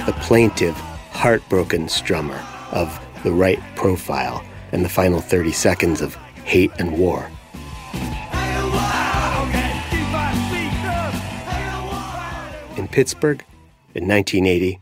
[0.06, 0.76] The plaintive,
[1.10, 2.40] heartbroken Strummer
[2.72, 7.28] of the right profile and the final 30 seconds of hate and war.
[12.76, 13.44] In Pittsburgh,
[13.98, 14.80] in 1980,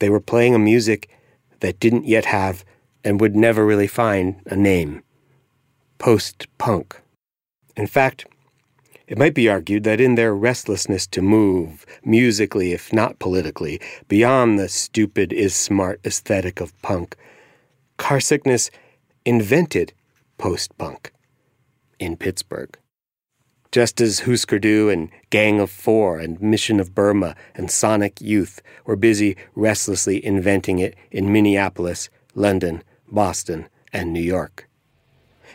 [0.00, 1.08] they were playing a music
[1.60, 2.64] that didn't yet have
[3.04, 5.02] and would never really find a name
[5.98, 7.00] post punk.
[7.76, 8.26] In fact,
[9.08, 14.58] It might be argued that in their restlessness to move, musically if not politically, beyond
[14.58, 17.16] the stupid is smart aesthetic of punk,
[17.96, 18.70] car sickness
[19.24, 19.94] invented
[20.36, 21.12] post punk
[21.98, 22.78] in Pittsburgh.
[23.70, 28.62] Just as Husker Du and Gang of Four and Mission of Burma and Sonic Youth
[28.86, 34.68] were busy restlessly inventing it in Minneapolis, London, Boston, and New York.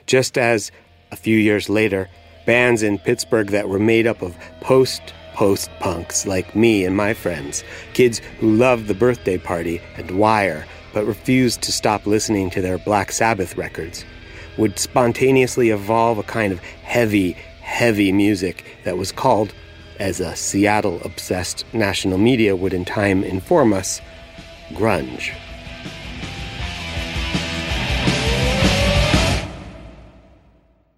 [0.06, 0.72] Just as,
[1.12, 2.08] a few years later,
[2.46, 5.02] bands in Pittsburgh that were made up of post
[5.34, 10.68] post punks like me and my friends, kids who loved the birthday party and Wire
[10.94, 14.06] but refused to stop listening to their Black Sabbath records,
[14.60, 19.54] would spontaneously evolve a kind of heavy, heavy music that was called,
[20.00, 24.02] as a Seattle obsessed national media would in time inform us,
[24.72, 25.34] grunge.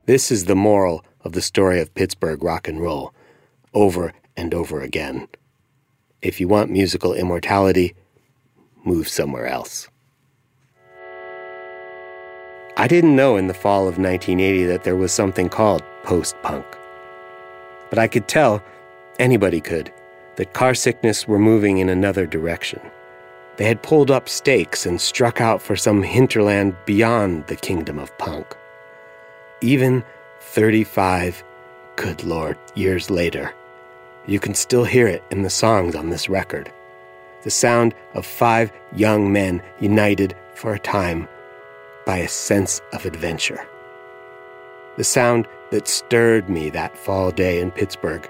[0.07, 3.13] This is the moral of the story of Pittsburgh rock and roll,
[3.73, 5.27] over and over again.
[6.21, 7.95] If you want musical immortality,
[8.83, 9.87] move somewhere else.
[12.77, 16.65] I didn't know in the fall of 1980 that there was something called post punk.
[17.89, 18.63] But I could tell,
[19.19, 19.91] anybody could,
[20.35, 22.79] that Carsickness were moving in another direction.
[23.57, 28.15] They had pulled up stakes and struck out for some hinterland beyond the kingdom of
[28.17, 28.55] punk.
[29.61, 30.03] Even
[30.41, 31.43] 35,
[31.95, 33.53] good lord, years later,
[34.27, 36.71] you can still hear it in the songs on this record.
[37.43, 41.27] The sound of five young men united for a time
[42.05, 43.65] by a sense of adventure.
[44.97, 48.29] The sound that stirred me that fall day in Pittsburgh,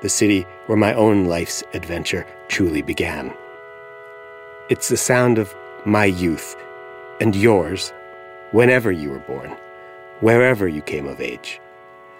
[0.00, 3.32] the city where my own life's adventure truly began.
[4.68, 6.56] It's the sound of my youth
[7.20, 7.92] and yours
[8.52, 9.56] whenever you were born,
[10.20, 11.60] wherever you came of age,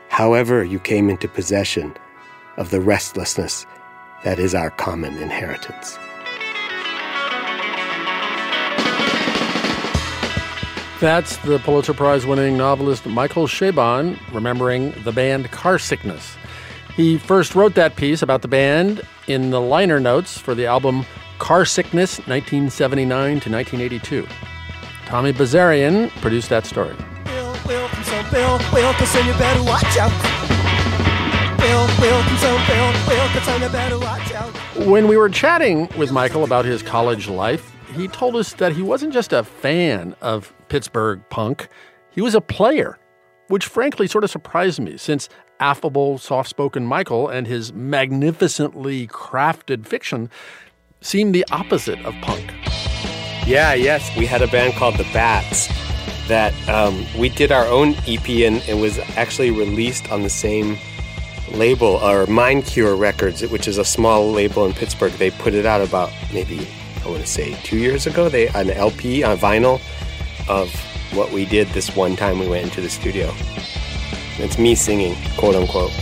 [0.09, 1.97] however you came into possession
[2.57, 3.67] of the restlessness
[4.25, 5.99] that is our common inheritance.
[11.01, 16.37] That's the Pulitzer Prize winning novelist Michael Chabon remembering the band Carsickness.
[16.95, 21.05] He first wrote that piece about the band in the liner notes for the album
[21.41, 24.27] Carsickness 1979 to 1982.
[25.07, 26.95] Tommy Bazarian produced that story.
[27.25, 30.13] Bill Wilkinson, Bill Wilkinson, you better watch out.
[31.59, 34.51] Bill Wilkinson, Bill Wilkinson, you better watch out.
[34.87, 38.83] When we were chatting with Michael about his college life, he told us that he
[38.83, 41.69] wasn't just a fan of Pittsburgh punk,
[42.11, 42.99] he was a player,
[43.49, 45.29] which frankly sort of surprised me since
[45.61, 50.31] affable, soft spoken Michael and his magnificently crafted fiction
[51.01, 52.53] seemed the opposite of punk.
[53.47, 55.69] Yeah, yes, we had a band called the Bats
[56.29, 60.79] that um, we did our own EP and it was actually released on the same
[61.53, 65.13] label, or Mind Cure Records, which is a small label in Pittsburgh.
[65.13, 66.67] They put it out about maybe
[67.05, 68.29] I want to say two years ago.
[68.29, 69.81] They an LP on vinyl
[70.49, 70.73] of
[71.13, 73.33] what we did this one time we went into the studio.
[74.39, 75.93] It's me singing, quote unquote.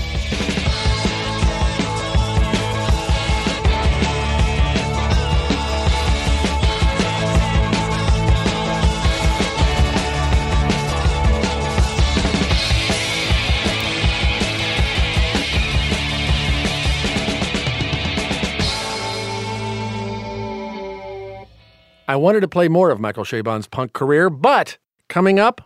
[22.13, 24.77] I wanted to play more of Michael Chabon's punk career, but
[25.09, 25.63] coming up.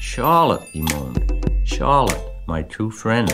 [0.00, 1.46] Charlotte, he moaned.
[1.62, 3.30] Charlotte, my true friend.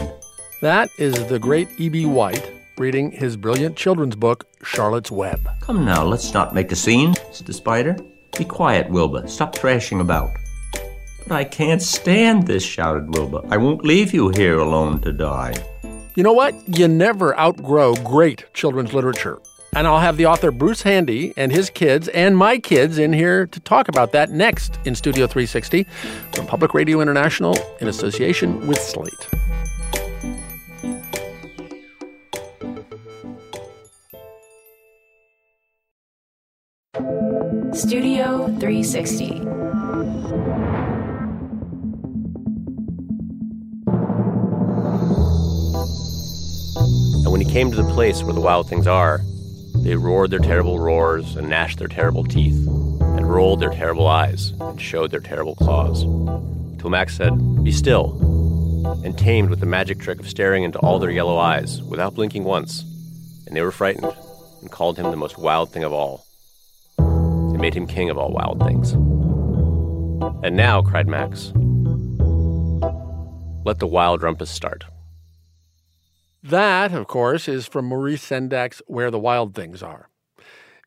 [0.62, 2.06] That is the great E.B.
[2.06, 2.44] White
[2.76, 5.48] reading his brilliant children's book, Charlotte's Web.
[5.60, 7.54] Come now, let's not make a scene, Mr.
[7.54, 7.96] Spider.
[8.36, 9.28] Be quiet, Wilbur.
[9.28, 10.30] Stop thrashing about.
[11.28, 13.42] But I can't stand this, shouted Wilbur.
[13.48, 15.54] I won't leave you here alone to die.
[16.16, 16.52] You know what?
[16.66, 19.38] You never outgrow great children's literature.
[19.76, 23.46] And I'll have the author Bruce Handy and his kids and my kids in here
[23.48, 25.84] to talk about that next in Studio 360
[26.32, 29.12] from Public Radio International in association with Slate.
[37.74, 39.26] Studio 360.
[47.24, 49.20] And when he came to the place where the wild things are,
[49.86, 54.50] they roared their terrible roars and gnashed their terrible teeth, and rolled their terrible eyes
[54.58, 56.02] and showed their terrible claws.
[56.80, 58.18] Till Max said, Be still,
[59.04, 62.42] and tamed with the magic trick of staring into all their yellow eyes without blinking
[62.42, 62.82] once.
[63.46, 64.12] And they were frightened
[64.60, 66.26] and called him the most wild thing of all.
[66.98, 68.92] They made him king of all wild things.
[70.44, 71.52] And now, cried Max,
[73.64, 74.84] let the wild rumpus start.
[76.48, 80.08] That, of course, is from Maurice Sendak's Where the Wild Things Are.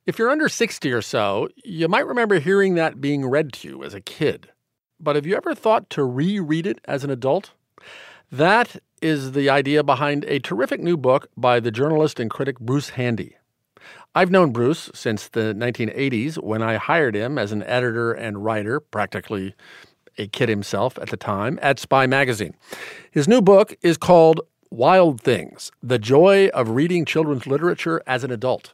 [0.06, 3.84] If you're under 60 or so, you might remember hearing that being read to you
[3.84, 4.52] as a kid.
[5.02, 7.52] But have you ever thought to reread it as an adult?
[8.32, 12.92] That is the idea behind a terrific new book by the journalist and critic Bruce
[12.92, 13.36] Handy.
[14.16, 18.80] I've known Bruce since the 1980s when I hired him as an editor and writer,
[18.80, 19.56] practically
[20.18, 22.56] a kid himself at the time, at Spy Magazine.
[23.12, 24.40] His new book is called
[24.72, 28.74] Wild Things The Joy of Reading Children's Literature as an Adult.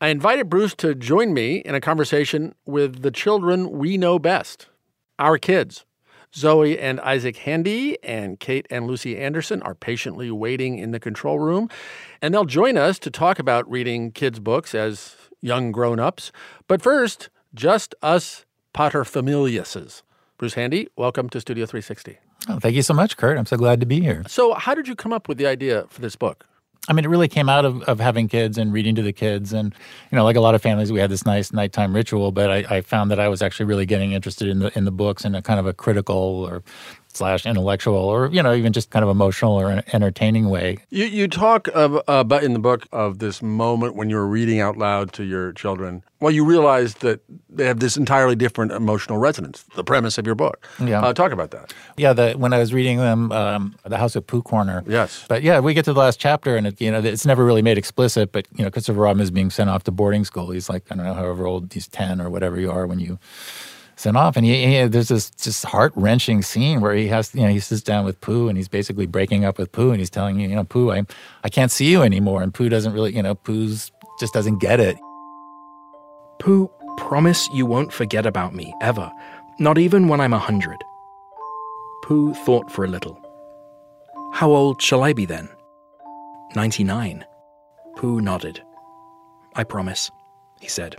[0.00, 4.66] I invited Bruce to join me in a conversation with the children we know best,
[5.16, 5.84] our kids.
[6.34, 11.38] Zoe and Isaac Handy and Kate and Lucy Andersen are patiently waiting in the control
[11.38, 11.70] room,
[12.20, 16.32] and they'll join us to talk about reading kids' books as young grown ups.
[16.66, 18.44] But first, just us
[18.74, 20.02] paterfamiliases.
[20.38, 22.18] Bruce Handy, welcome to Studio 360.
[22.56, 23.38] Thank you so much, Kurt.
[23.38, 24.24] I'm so glad to be here.
[24.26, 26.46] So, how did you come up with the idea for this book?
[26.88, 29.52] I mean, it really came out of, of having kids and reading to the kids.
[29.52, 29.74] And,
[30.10, 32.76] you know, like a lot of families, we had this nice nighttime ritual, but I,
[32.76, 35.34] I found that I was actually really getting interested in the in the books in
[35.34, 36.62] a kind of a critical or
[37.18, 40.78] slash intellectual or you know even just kind of emotional or entertaining way.
[40.90, 44.60] You you talk of, about in the book of this moment when you were reading
[44.60, 46.02] out loud to your children.
[46.20, 49.64] Well, you realized that they have this entirely different emotional resonance.
[49.76, 50.66] The premise of your book.
[50.80, 51.72] Yeah, uh, talk about that.
[51.96, 54.82] Yeah, the, when I was reading them, um, the House of Pooh Corner.
[54.86, 57.44] Yes, but yeah, we get to the last chapter and it, you know it's never
[57.44, 60.50] really made explicit, but you know Christopher Robin is being sent off to boarding school.
[60.50, 63.18] He's like I don't know however old he's ten or whatever you are when you
[63.98, 64.36] sent off.
[64.36, 67.60] And he, he there's this just heart wrenching scene where he has, you know, he
[67.60, 70.48] sits down with Pooh and he's basically breaking up with Pooh and he's telling you,
[70.48, 71.04] you know, Pooh, I,
[71.44, 72.42] I can't see you anymore.
[72.42, 73.90] And Pooh doesn't really, you know, Pooh's
[74.20, 74.96] just doesn't get it.
[76.38, 79.10] Pooh, promise you won't forget about me, ever.
[79.58, 80.78] Not even when I'm a hundred.
[82.04, 83.20] Pooh thought for a little.
[84.32, 85.48] How old shall I be then?
[86.54, 87.24] Ninety nine.
[87.96, 88.62] Pooh nodded.
[89.56, 90.10] I promise,
[90.60, 90.96] he said.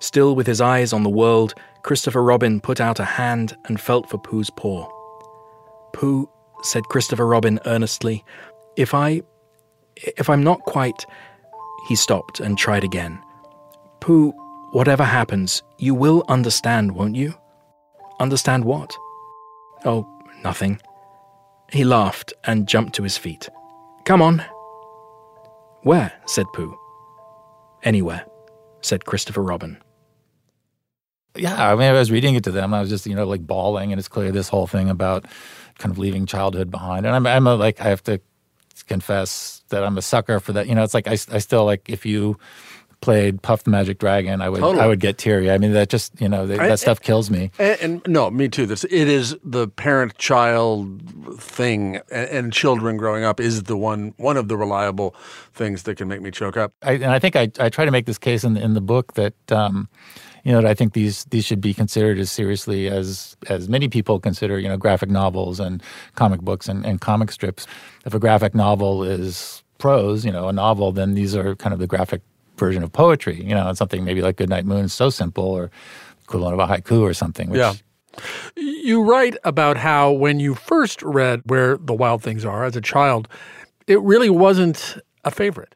[0.00, 4.08] Still with his eyes on the world, Christopher Robin put out a hand and felt
[4.08, 4.88] for Pooh's paw.
[5.92, 6.28] Pooh,
[6.62, 8.24] said Christopher Robin earnestly,
[8.76, 9.22] if I.
[9.96, 11.04] if I'm not quite.
[11.88, 13.18] He stopped and tried again.
[14.00, 14.32] Pooh,
[14.72, 17.34] whatever happens, you will understand, won't you?
[18.18, 18.94] Understand what?
[19.84, 20.06] Oh,
[20.44, 20.80] nothing.
[21.72, 23.48] He laughed and jumped to his feet.
[24.04, 24.44] Come on.
[25.82, 26.12] Where?
[26.26, 26.78] said Pooh.
[27.82, 28.26] Anywhere,
[28.82, 29.78] said Christopher Robin
[31.36, 32.74] yeah, I mean, I was reading it to them.
[32.74, 35.26] I was just, you know, like bawling, and it's clear this whole thing about
[35.78, 37.06] kind of leaving childhood behind.
[37.06, 38.20] And I'm, I'm a, like, I have to
[38.86, 40.66] confess that I'm a sucker for that.
[40.66, 42.38] You know, it's like I, I still like if you
[43.00, 44.82] played Puff the Magic Dragon, I would totally.
[44.82, 45.50] I would get teary.
[45.50, 47.50] I mean, that just you know that, that stuff kills me.
[47.58, 48.66] And, and, no, me too.
[48.66, 54.36] This it is the parent-child thing, and, and, children growing up is the one one
[54.36, 55.14] of the reliable
[55.52, 56.72] things that can make me choke up.
[56.82, 59.14] I, and I think I, I try to make this case in in the book
[59.14, 59.34] that.
[59.50, 59.88] Um,
[60.42, 64.18] you know, I think these these should be considered as seriously as as many people
[64.18, 65.82] consider, you know, graphic novels and
[66.14, 67.66] comic books and, and comic strips.
[68.06, 71.78] If a graphic novel is prose, you know, a novel, then these are kind of
[71.78, 72.22] the graphic
[72.60, 73.42] version of poetry.
[73.42, 75.72] You know, something maybe like Goodnight Moon is so simple, or
[76.22, 77.52] equivalent of a haiku or something.
[77.52, 77.74] Yeah.
[78.56, 82.80] You write about how when you first read Where the Wild Things Are as a
[82.80, 83.26] child,
[83.86, 85.74] it really wasn't a favorite.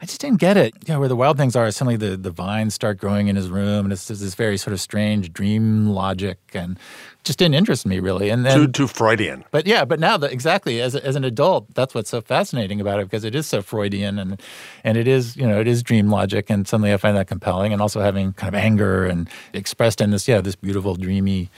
[0.00, 0.74] I just didn't get it.
[0.86, 3.48] You know, where the wild things are, suddenly the, the vines start growing in his
[3.48, 6.78] room, and it's, it's this very sort of strange dream logic, and
[7.24, 8.28] just didn't interest me really.
[8.28, 9.44] And then too, too Freudian.
[9.50, 13.00] But yeah, but now that exactly as as an adult, that's what's so fascinating about
[13.00, 14.40] it because it is so Freudian, and
[14.84, 17.72] and it is you know it is dream logic, and suddenly I find that compelling,
[17.72, 21.50] and also having kind of anger and expressed in this yeah this beautiful dreamy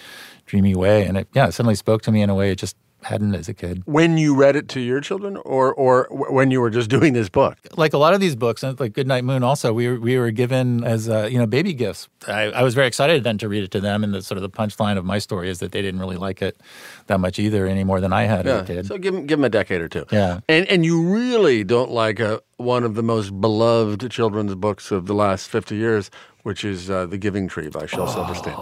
[0.46, 2.76] dreamy way, and it yeah it suddenly spoke to me in a way it just
[3.02, 3.82] hadn't as a kid.
[3.86, 7.28] When you read it to your children, or or when you were just doing this
[7.28, 7.56] book?
[7.76, 10.84] Like a lot of these books, like Goodnight Moon, also we were, we were given
[10.84, 12.08] as uh, you know baby gifts.
[12.26, 14.42] I, I, was very excited then to read it to them, and the sort of
[14.42, 16.60] the punchline of my story is that they didn't really like it
[17.06, 18.56] that much either, any more than I had yeah.
[18.56, 18.86] as a kid.
[18.86, 20.04] So give them, give them a decade or two.
[20.10, 24.90] Yeah, and and you really don't like a, one of the most beloved children's books
[24.90, 26.10] of the last fifty years,
[26.42, 28.12] which is uh, The Giving Tree by Shel oh.
[28.12, 28.54] Silverstein.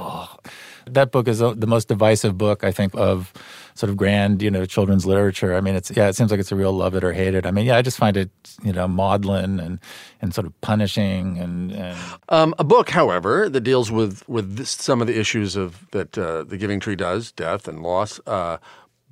[0.87, 3.33] That book is the most divisive book, I think, of
[3.75, 5.55] sort of grand, you know, children's literature.
[5.55, 7.45] I mean, it's yeah, it seems like it's a real love it or hate it.
[7.45, 8.31] I mean, yeah, I just find it,
[8.63, 9.81] you know, maudlin and
[10.23, 11.73] and sort of punishing and.
[11.73, 11.99] and...
[12.29, 16.17] Um, a book, however, that deals with with this, some of the issues of that
[16.17, 18.21] uh, the Giving Tree does, death and loss.
[18.27, 18.59] Uh,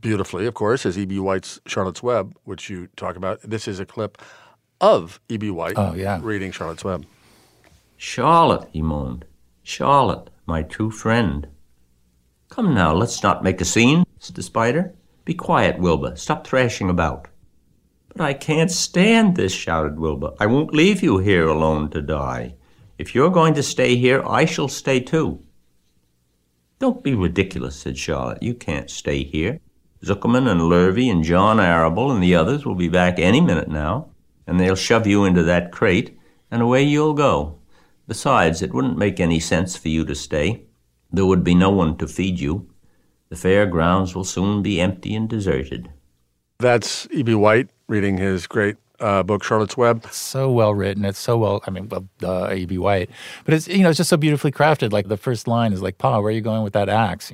[0.01, 1.19] beautifully, of course, is E.B.
[1.19, 3.41] White's Charlotte's Web, which you talk about.
[3.43, 4.21] This is a clip
[4.81, 5.51] of E.B.
[5.51, 6.21] White oh, yeah.
[6.23, 7.07] reading Charlotte's Web.
[7.97, 9.25] Charlotte, he moaned.
[9.63, 11.49] Charlotte, my true friend.
[12.55, 14.95] Come now, let's not make a scene, said the spider.
[15.25, 16.15] Be quiet, Wilbur.
[16.15, 17.27] Stop thrashing about.
[18.07, 20.35] But I can't stand this, shouted Wilbur.
[20.39, 22.55] I won't leave you here alone to die.
[22.97, 25.43] If you're going to stay here, I shall stay too.
[26.79, 28.41] Don't be ridiculous, said Charlotte.
[28.41, 29.59] You can't stay here.
[30.05, 34.11] Zuckerman and Lurvy and John Arable and the others will be back any minute now,
[34.47, 36.17] and they'll shove you into that crate,
[36.53, 37.59] and away you'll go.
[38.07, 40.67] Besides, it wouldn't make any sense for you to stay.
[41.15, 42.69] There would be no one to feed you.
[43.29, 45.89] The fair grounds will soon be empty and deserted.
[46.59, 47.35] That's E.B.
[47.35, 50.03] White reading his great uh, book Charlotte's Web.
[50.05, 51.05] It's so well written.
[51.05, 51.63] It's so well.
[51.67, 52.79] I mean, well, uh, A.B.
[52.79, 53.11] White,
[53.45, 54.93] but it's you know it's just so beautifully crafted.
[54.93, 57.33] Like the first line is like, "Pa, where are you going with that axe?"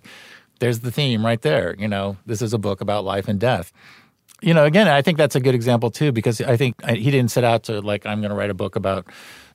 [0.59, 1.75] There's the theme right there.
[1.79, 3.73] You know, this is a book about life and death.
[4.43, 7.11] You know, again, I think that's a good example too because I think uh, he
[7.11, 9.07] didn't set out to like I'm going to write a book about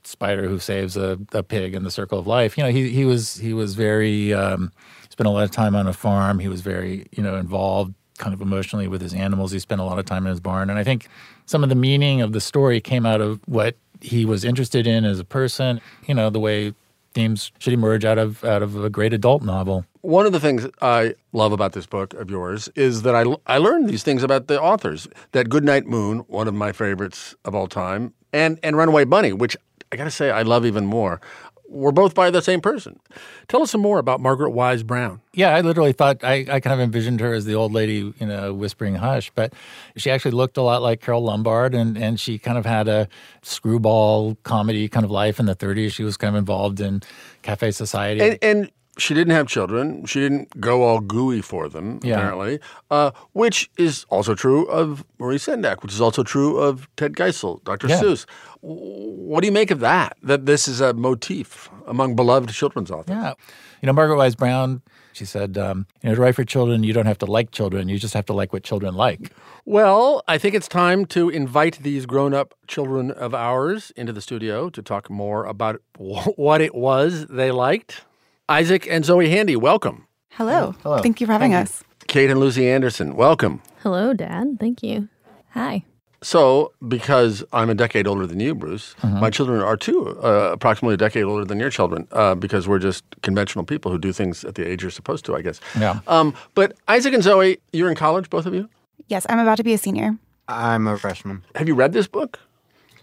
[0.06, 2.56] spider who saves a, a pig in the circle of life.
[2.56, 4.72] You know, he he was he was very um,
[5.08, 6.38] spent a lot of time on a farm.
[6.38, 9.52] He was very you know involved kind of emotionally with his animals.
[9.52, 11.08] He spent a lot of time in his barn, and I think
[11.44, 15.04] some of the meaning of the story came out of what he was interested in
[15.04, 15.80] as a person.
[16.06, 16.74] You know, the way
[17.14, 19.84] themes should emerge out of out of a great adult novel.
[20.02, 23.58] One of the things I love about this book of yours is that I, I
[23.58, 25.08] learned these things about the authors.
[25.32, 29.56] That Goodnight Moon, one of my favorites of all time, and, and Runaway Bunny, which
[29.92, 31.20] I got to say I love even more,
[31.68, 33.00] We're both by the same person.
[33.48, 35.20] Tell us some more about Margaret Wise Brown.
[35.32, 38.26] Yeah, I literally thought I, I kind of envisioned her as the old lady, you
[38.26, 39.52] know, whispering hush, but
[39.96, 43.08] she actually looked a lot like Carole Lombard and, and she kind of had a
[43.42, 45.92] screwball comedy kind of life in the 30s.
[45.92, 47.02] She was kind of involved in
[47.42, 48.20] cafe society.
[48.20, 50.04] And, and she didn't have children.
[50.06, 52.14] She didn't go all gooey for them, Yeah.
[52.16, 57.12] apparently, uh, which is also true of Maurice Sendak, which is also true of Ted
[57.14, 57.88] Geisel, Dr.
[57.88, 58.00] Yeah.
[58.00, 58.26] Seuss.
[58.60, 60.16] What do you make of that?
[60.22, 63.14] That this is a motif among beloved children's authors?
[63.16, 63.34] Yeah.
[63.82, 64.80] You know, Margaret Wise Brown,
[65.12, 67.88] she said, um, you know, to write for children, you don't have to like children.
[67.88, 69.30] You just have to like what children like.
[69.66, 74.20] Well, I think it's time to invite these grown up children of ours into the
[74.20, 78.02] studio to talk more about wh- what it was they liked.
[78.48, 80.06] Isaac and Zoe Handy, welcome.
[80.30, 80.74] Hello.
[80.82, 80.98] Hello.
[80.98, 81.82] Thank you for having us.
[82.06, 83.60] Kate and Lucy Andersen, welcome.
[83.82, 84.58] Hello, Dad.
[84.60, 85.08] Thank you.
[85.50, 85.82] Hi.
[86.22, 90.94] So, because I'm a decade older than you, Bruce, my children are too, uh, approximately
[90.94, 94.44] a decade older than your children, uh, because we're just conventional people who do things
[94.44, 95.60] at the age you're supposed to, I guess.
[95.78, 95.98] Yeah.
[96.06, 98.68] Um, but Isaac and Zoe, you're in college, both of you?
[99.08, 100.16] Yes, I'm about to be a senior.
[100.48, 101.44] I'm a freshman.
[101.56, 102.38] Have you read this book?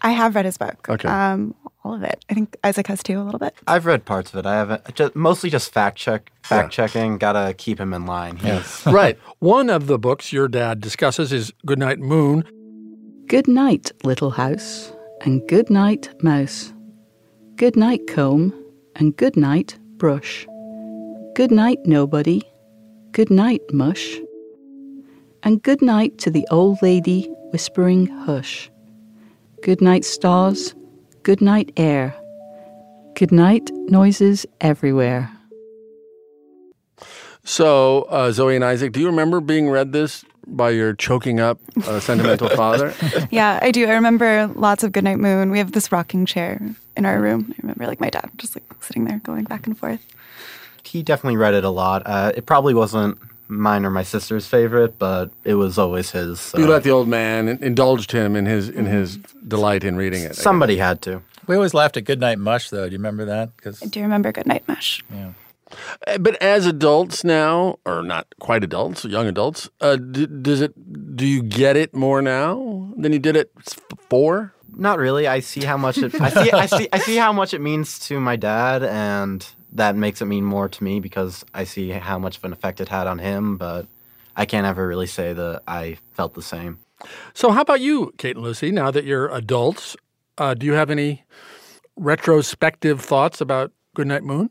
[0.02, 0.86] I have read his book.
[0.88, 1.08] Okay.
[1.08, 2.24] Um, all of it.
[2.30, 3.54] I think Isaac has too, a little bit.
[3.66, 4.46] I've read parts of it.
[4.46, 7.18] I haven't just mostly just fact check, fact checking.
[7.18, 8.38] Gotta keep him in line.
[8.42, 8.86] Yes.
[8.86, 9.18] right.
[9.38, 12.44] One of the books your dad discusses is Goodnight Moon.
[13.26, 16.72] Good night, little house, and good night, mouse.
[17.56, 18.52] Good night, comb,
[18.96, 20.46] and good night, brush.
[21.34, 22.42] Good night, nobody.
[23.12, 24.18] Good night, mush.
[25.42, 28.70] And good night to the old lady whispering hush.
[29.62, 30.74] Good night, stars.
[31.24, 32.14] Good night, air.
[33.14, 35.30] Good night, noises everywhere.
[37.44, 41.58] So, uh, Zoe and Isaac, do you remember being read this by your choking up
[41.86, 42.92] uh, sentimental father?
[43.30, 43.86] yeah, I do.
[43.86, 45.50] I remember lots of Goodnight Moon.
[45.50, 46.60] We have this rocking chair
[46.94, 47.54] in our room.
[47.54, 50.04] I remember like my dad just like sitting there going back and forth.
[50.84, 52.02] He definitely read it a lot.
[52.04, 53.16] Uh, it probably wasn't
[53.48, 56.40] mine or my sister's favorite, but it was always his.
[56.40, 56.58] So.
[56.58, 59.16] You let the old man in- indulged him in his in his
[59.46, 60.36] delight in reading it.
[60.36, 61.22] Somebody had to.
[61.46, 62.86] We always laughed at Goodnight Mush, though.
[62.86, 63.56] Do you remember that?
[63.56, 65.02] Because I do remember Goodnight Mush.
[65.12, 65.32] Yeah.
[66.06, 70.72] Uh, But as adults now, or not quite adults, young adults, uh, d- does it?
[71.16, 73.50] Do you get it more now than you did it
[73.90, 74.52] before?
[74.76, 75.26] Not really.
[75.28, 76.14] I see how much it.
[76.20, 76.50] I see.
[76.50, 76.88] I see.
[76.92, 80.68] I see how much it means to my dad, and that makes it mean more
[80.68, 83.56] to me because I see how much of an effect it had on him.
[83.56, 83.86] But
[84.36, 86.78] I can't ever really say that I felt the same.
[87.34, 88.70] So, how about you, Kate and Lucy?
[88.70, 89.96] Now that you're adults,
[90.38, 91.24] uh, do you have any
[91.96, 94.50] retrospective thoughts about Goodnight Moon?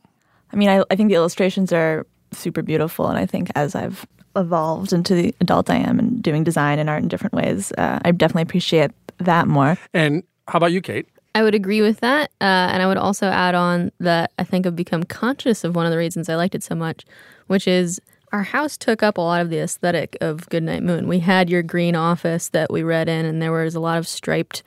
[0.51, 4.05] I mean, I, I think the illustrations are super beautiful, and I think as I've
[4.35, 7.99] evolved into the adult I am and doing design and art in different ways, uh,
[8.03, 9.77] I definitely appreciate that more.
[9.93, 11.07] And how about you, Kate?
[11.35, 12.31] I would agree with that.
[12.39, 15.85] Uh, and I would also add on that I think I've become conscious of one
[15.85, 17.05] of the reasons I liked it so much,
[17.47, 17.99] which is
[18.31, 21.07] our house took up a lot of the aesthetic of Goodnight Moon.
[21.07, 24.07] We had your green office that we read in, and there was a lot of
[24.07, 24.63] striped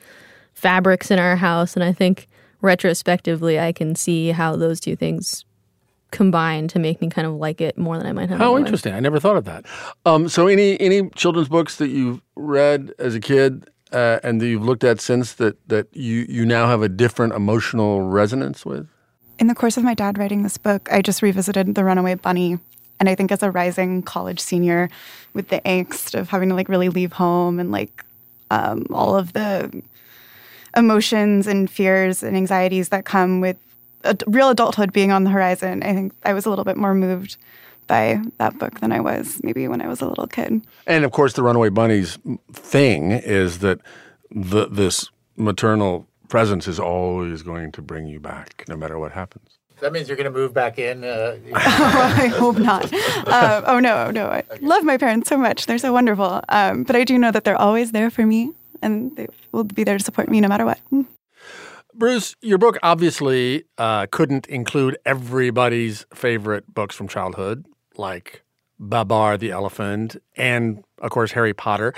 [0.54, 1.74] fabrics in our house.
[1.74, 2.28] And I think
[2.62, 5.44] retrospectively, I can see how those two things
[6.12, 8.38] combine to make me kind of like it more than I might have.
[8.38, 8.94] How interesting!
[8.94, 9.66] I never thought of that.
[10.04, 14.46] Um, so, any any children's books that you've read as a kid uh, and that
[14.46, 18.86] you've looked at since that that you you now have a different emotional resonance with?
[19.38, 22.58] In the course of my dad writing this book, I just revisited The Runaway Bunny.
[22.98, 24.88] And I think as a rising college senior
[25.34, 28.04] with the angst of having to like really leave home and like
[28.50, 29.82] um, all of the
[30.74, 33.56] emotions and fears and anxieties that come with
[34.04, 35.82] ad- real adulthood being on the horizon.
[35.82, 37.36] I think I was a little bit more moved
[37.86, 40.62] by that book than I was maybe when I was a little kid.
[40.86, 42.18] And of course, the Runaway Bunnies
[42.52, 43.80] thing is that
[44.30, 49.58] the, this maternal presence is always going to bring you back, no matter what happens.
[49.80, 51.04] That means you're going to move back in.
[51.04, 52.84] Uh, I hope not.
[53.26, 54.28] Um, oh no, no.
[54.28, 56.40] I love my parents so much; they're so wonderful.
[56.48, 59.84] Um, but I do know that they're always there for me, and they will be
[59.84, 60.80] there to support me no matter what.
[61.94, 67.66] Bruce, your book obviously uh, couldn't include everybody's favorite books from childhood,
[67.98, 68.42] like
[68.78, 71.94] Babar the Elephant and, of course, Harry Potter.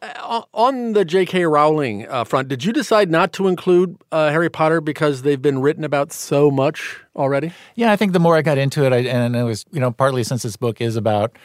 [0.00, 1.44] Uh, on the J.K.
[1.46, 5.60] Rowling uh, front, did you decide not to include uh, Harry Potter because they've been
[5.60, 7.52] written about so much already?
[7.74, 9.90] Yeah, I think the more I got into it, I, and it was you know
[9.90, 11.36] partly since this book is about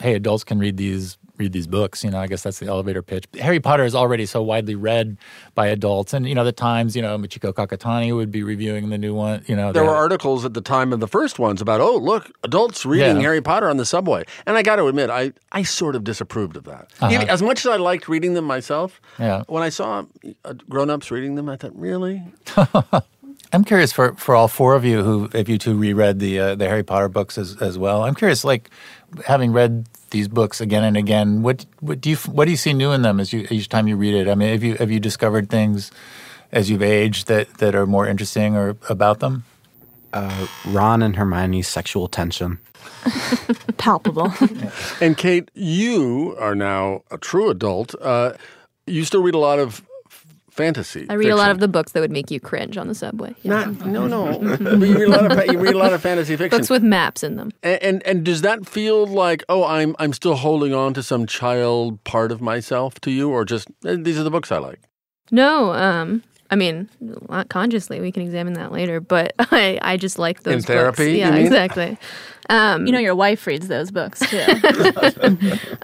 [0.00, 2.04] hey, adults can read these read these books.
[2.04, 3.24] You know, I guess that's the elevator pitch.
[3.40, 5.16] Harry Potter is already so widely read
[5.56, 8.98] by adults, and you know, the Times, you know, Michiko Kakutani would be reviewing the
[8.98, 9.42] new one.
[9.46, 12.30] You know, There were articles at the time of the first ones about, oh, look,
[12.44, 13.22] adults reading Yeah.
[13.22, 14.24] Harry Potter on the subway.
[14.46, 16.90] And I got to admit, I, I sort of disapproved of that.
[17.00, 17.12] Uh-huh.
[17.14, 19.44] Even- as much as I liked reading them myself, Yeah.
[19.48, 20.04] when I saw
[20.44, 22.22] uh, grown ups reading them, I thought, really?
[23.52, 26.54] I'm curious for, for all four of you who, if you two reread the uh,
[26.54, 28.04] the Harry Potter books as, as well.
[28.04, 28.70] I'm curious, like
[29.26, 32.72] having read these books again and again, what what do you what do you see
[32.72, 34.28] new in them as you each time you read it?
[34.28, 35.90] I mean, have you have you discovered things
[36.52, 39.44] as you've aged that that are more interesting or about them?
[40.12, 42.58] Uh, Ron and Hermione's sexual tension.
[43.76, 44.32] Palpable.
[45.00, 47.94] And Kate, you are now a true adult.
[48.00, 48.32] Uh,
[48.86, 49.86] you still read a lot of f-
[50.50, 51.06] fantasy.
[51.08, 53.34] I read a lot of the books that would make you cringe on the subway.
[53.44, 54.30] Not, no, no.
[54.80, 56.58] You read a lot of you read a lot of fantasy fiction.
[56.58, 57.52] Books with maps in them.
[57.62, 61.26] And, and and does that feel like oh I'm I'm still holding on to some
[61.26, 64.80] child part of myself to you or just eh, these are the books I like?
[65.30, 66.88] No, um, I mean,
[67.28, 68.00] not consciously.
[68.00, 69.00] We can examine that later.
[69.00, 71.12] But I, I just like those In therapy, Books.
[71.12, 71.46] you Yeah, mean?
[71.46, 71.96] exactly.
[72.48, 74.40] Um, you know, your wife reads those books too.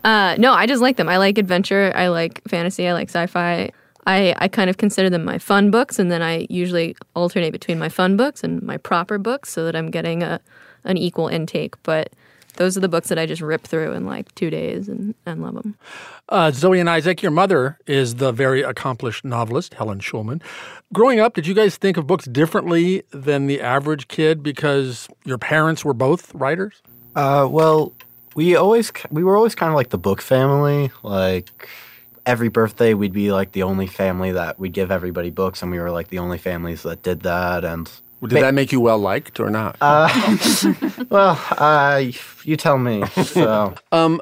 [0.05, 1.09] uh, no, I just like them.
[1.09, 1.93] I like adventure.
[1.95, 2.89] I like fantasy.
[2.89, 3.71] I like sci-fi.
[4.07, 7.79] I, I kind of consider them my fun books, and then I usually alternate between
[7.79, 10.41] my fun books and my proper books so that I'm getting a
[10.85, 11.75] an equal intake.
[11.83, 12.13] But
[12.57, 15.43] those are the books that I just rip through in like two days and, and
[15.43, 15.77] love them.
[16.29, 20.43] Uh, Zoe and Isaac, your mother is the very accomplished novelist Helen Schulman.
[20.93, 25.39] Growing up, did you guys think of books differently than the average kid because your
[25.39, 26.83] parents were both writers?
[27.15, 27.93] Uh, well,
[28.35, 30.91] we always we were always kind of like the book family.
[31.03, 31.69] Like
[32.27, 35.79] every birthday, we'd be like the only family that we'd give everybody books, and we
[35.79, 37.65] were like the only families that did that.
[37.65, 39.77] And Did that make you well liked or not?
[39.81, 40.09] Uh,
[41.09, 42.03] well, uh,
[42.45, 43.05] you tell me.
[43.07, 43.75] So.
[43.93, 44.21] Um,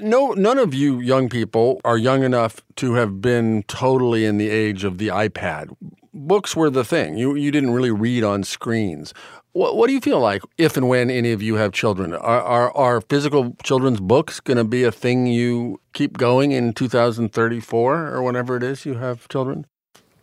[0.00, 4.48] no, none of you young people are young enough to have been totally in the
[4.48, 5.74] age of the iPad.
[6.14, 7.16] Books were the thing.
[7.16, 9.12] You you didn't really read on screens.
[9.58, 12.14] What, what do you feel like if and when any of you have children?
[12.14, 16.72] Are are, are physical children's books going to be a thing you keep going in
[16.72, 19.66] 2034 or whenever it is you have children?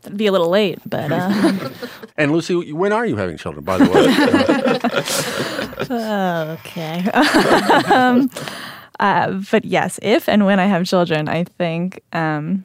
[0.03, 1.69] That'd be a little late, but uh,
[2.17, 3.65] And Lucy, when are you having children?
[3.65, 4.05] By the way.
[6.55, 7.03] okay.
[7.93, 8.29] um,
[9.01, 12.63] uh, but yes, if and when I have children, I think um,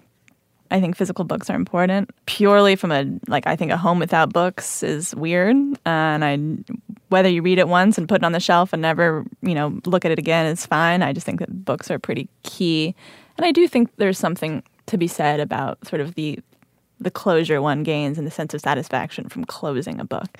[0.70, 2.10] I think physical books are important.
[2.26, 6.38] Purely from a like, I think a home without books is weird, and I
[7.08, 9.80] whether you read it once and put it on the shelf and never you know
[9.86, 11.02] look at it again is fine.
[11.02, 12.94] I just think that books are pretty key,
[13.36, 16.38] and I do think there's something to be said about sort of the
[17.00, 20.38] the closure one gains and the sense of satisfaction from closing a book.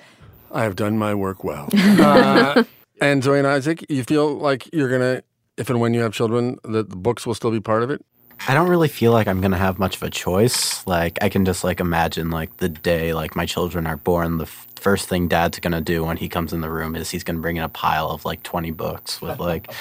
[0.51, 1.69] I have done my work well.
[2.01, 2.63] Uh,
[3.01, 5.23] and Zoe and Isaac, you feel like you're gonna,
[5.57, 8.05] if and when you have children, that the books will still be part of it.
[8.47, 10.85] I don't really feel like I'm gonna have much of a choice.
[10.87, 14.45] Like I can just like imagine like the day like my children are born, the
[14.45, 17.39] f- first thing Dad's gonna do when he comes in the room is he's gonna
[17.39, 19.71] bring in a pile of like 20 books with like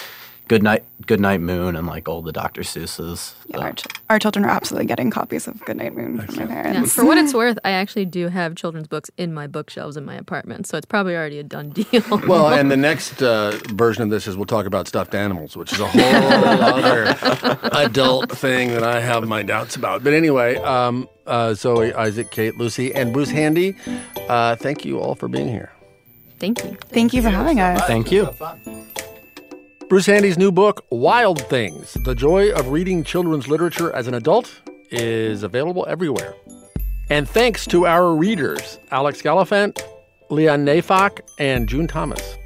[0.51, 2.63] Good Night, Good Night Moon, and like all the Dr.
[2.63, 3.37] Seuss's.
[3.47, 6.43] Yeah, our, ch- our children are absolutely getting copies of Good Night Moon from my
[6.43, 6.93] Yeah, parents.
[6.93, 10.17] for what it's worth, I actually do have children's books in my bookshelves in my
[10.17, 12.03] apartment, so it's probably already a done deal.
[12.27, 15.73] Well, and the next uh, version of this is we'll talk about stuffed animals, which
[15.73, 17.17] is a whole other
[17.73, 20.03] adult thing that I have my doubts about.
[20.03, 23.77] But anyway, um, uh, Zoe, Isaac, Kate, Lucy, and Bruce Handy,
[24.29, 25.71] uh, thank you all for being here.
[26.41, 26.77] Thank you.
[26.89, 27.87] Thank you for having us.
[27.87, 28.29] Thank you.
[29.91, 34.61] Bruce Handy's new book, Wild Things The Joy of Reading Children's Literature as an Adult,
[34.93, 36.37] is available everywhere.
[37.09, 39.83] And thanks to our readers, Alex Gallifant,
[40.29, 42.37] Leon Neyfakh, and June Thomas.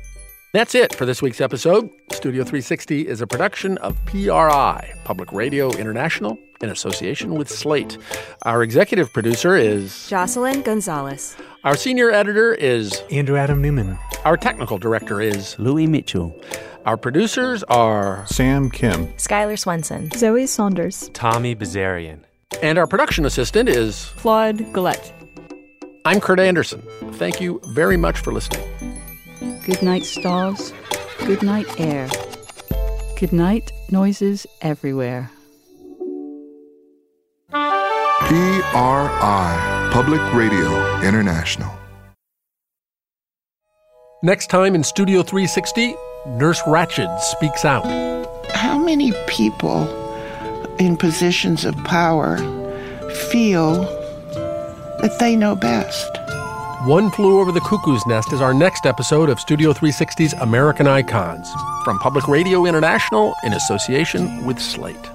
[0.55, 1.90] That's it for this week's episode.
[2.12, 7.99] Studio 360 is a production of PRI, Public Radio International, in association with Slate.
[8.45, 11.36] Our executive producer is Jocelyn Gonzalez.
[11.62, 13.99] Our senior editor is Andrew Adam Newman.
[14.24, 16.40] Our technical director is Louis Mitchell.
[16.85, 22.18] Our producers are Sam Kim, Skylar Swenson, Zoe Saunders, Tommy Bazarian.
[22.62, 25.11] And our production assistant is Claude Gillette.
[26.05, 26.82] I'm Kurt Andersen.
[27.12, 28.68] Thank you very much for listening.
[29.64, 30.74] Good night, stars.
[31.20, 32.07] Good night, air.
[33.18, 35.30] Good night, noises everywhere.
[37.51, 41.72] PRI, Public Radio International.
[44.22, 45.95] Next time in Studio 360,
[46.27, 47.85] Nurse Ratched speaks out.
[48.55, 49.87] How many people
[50.79, 52.39] in positions of power
[53.31, 53.83] feel
[55.03, 56.11] that they know best?
[56.87, 61.51] One Flew Over the Cuckoo's Nest is our next episode of Studio 360's American Icons
[61.85, 65.14] from Public Radio International in association with Slate.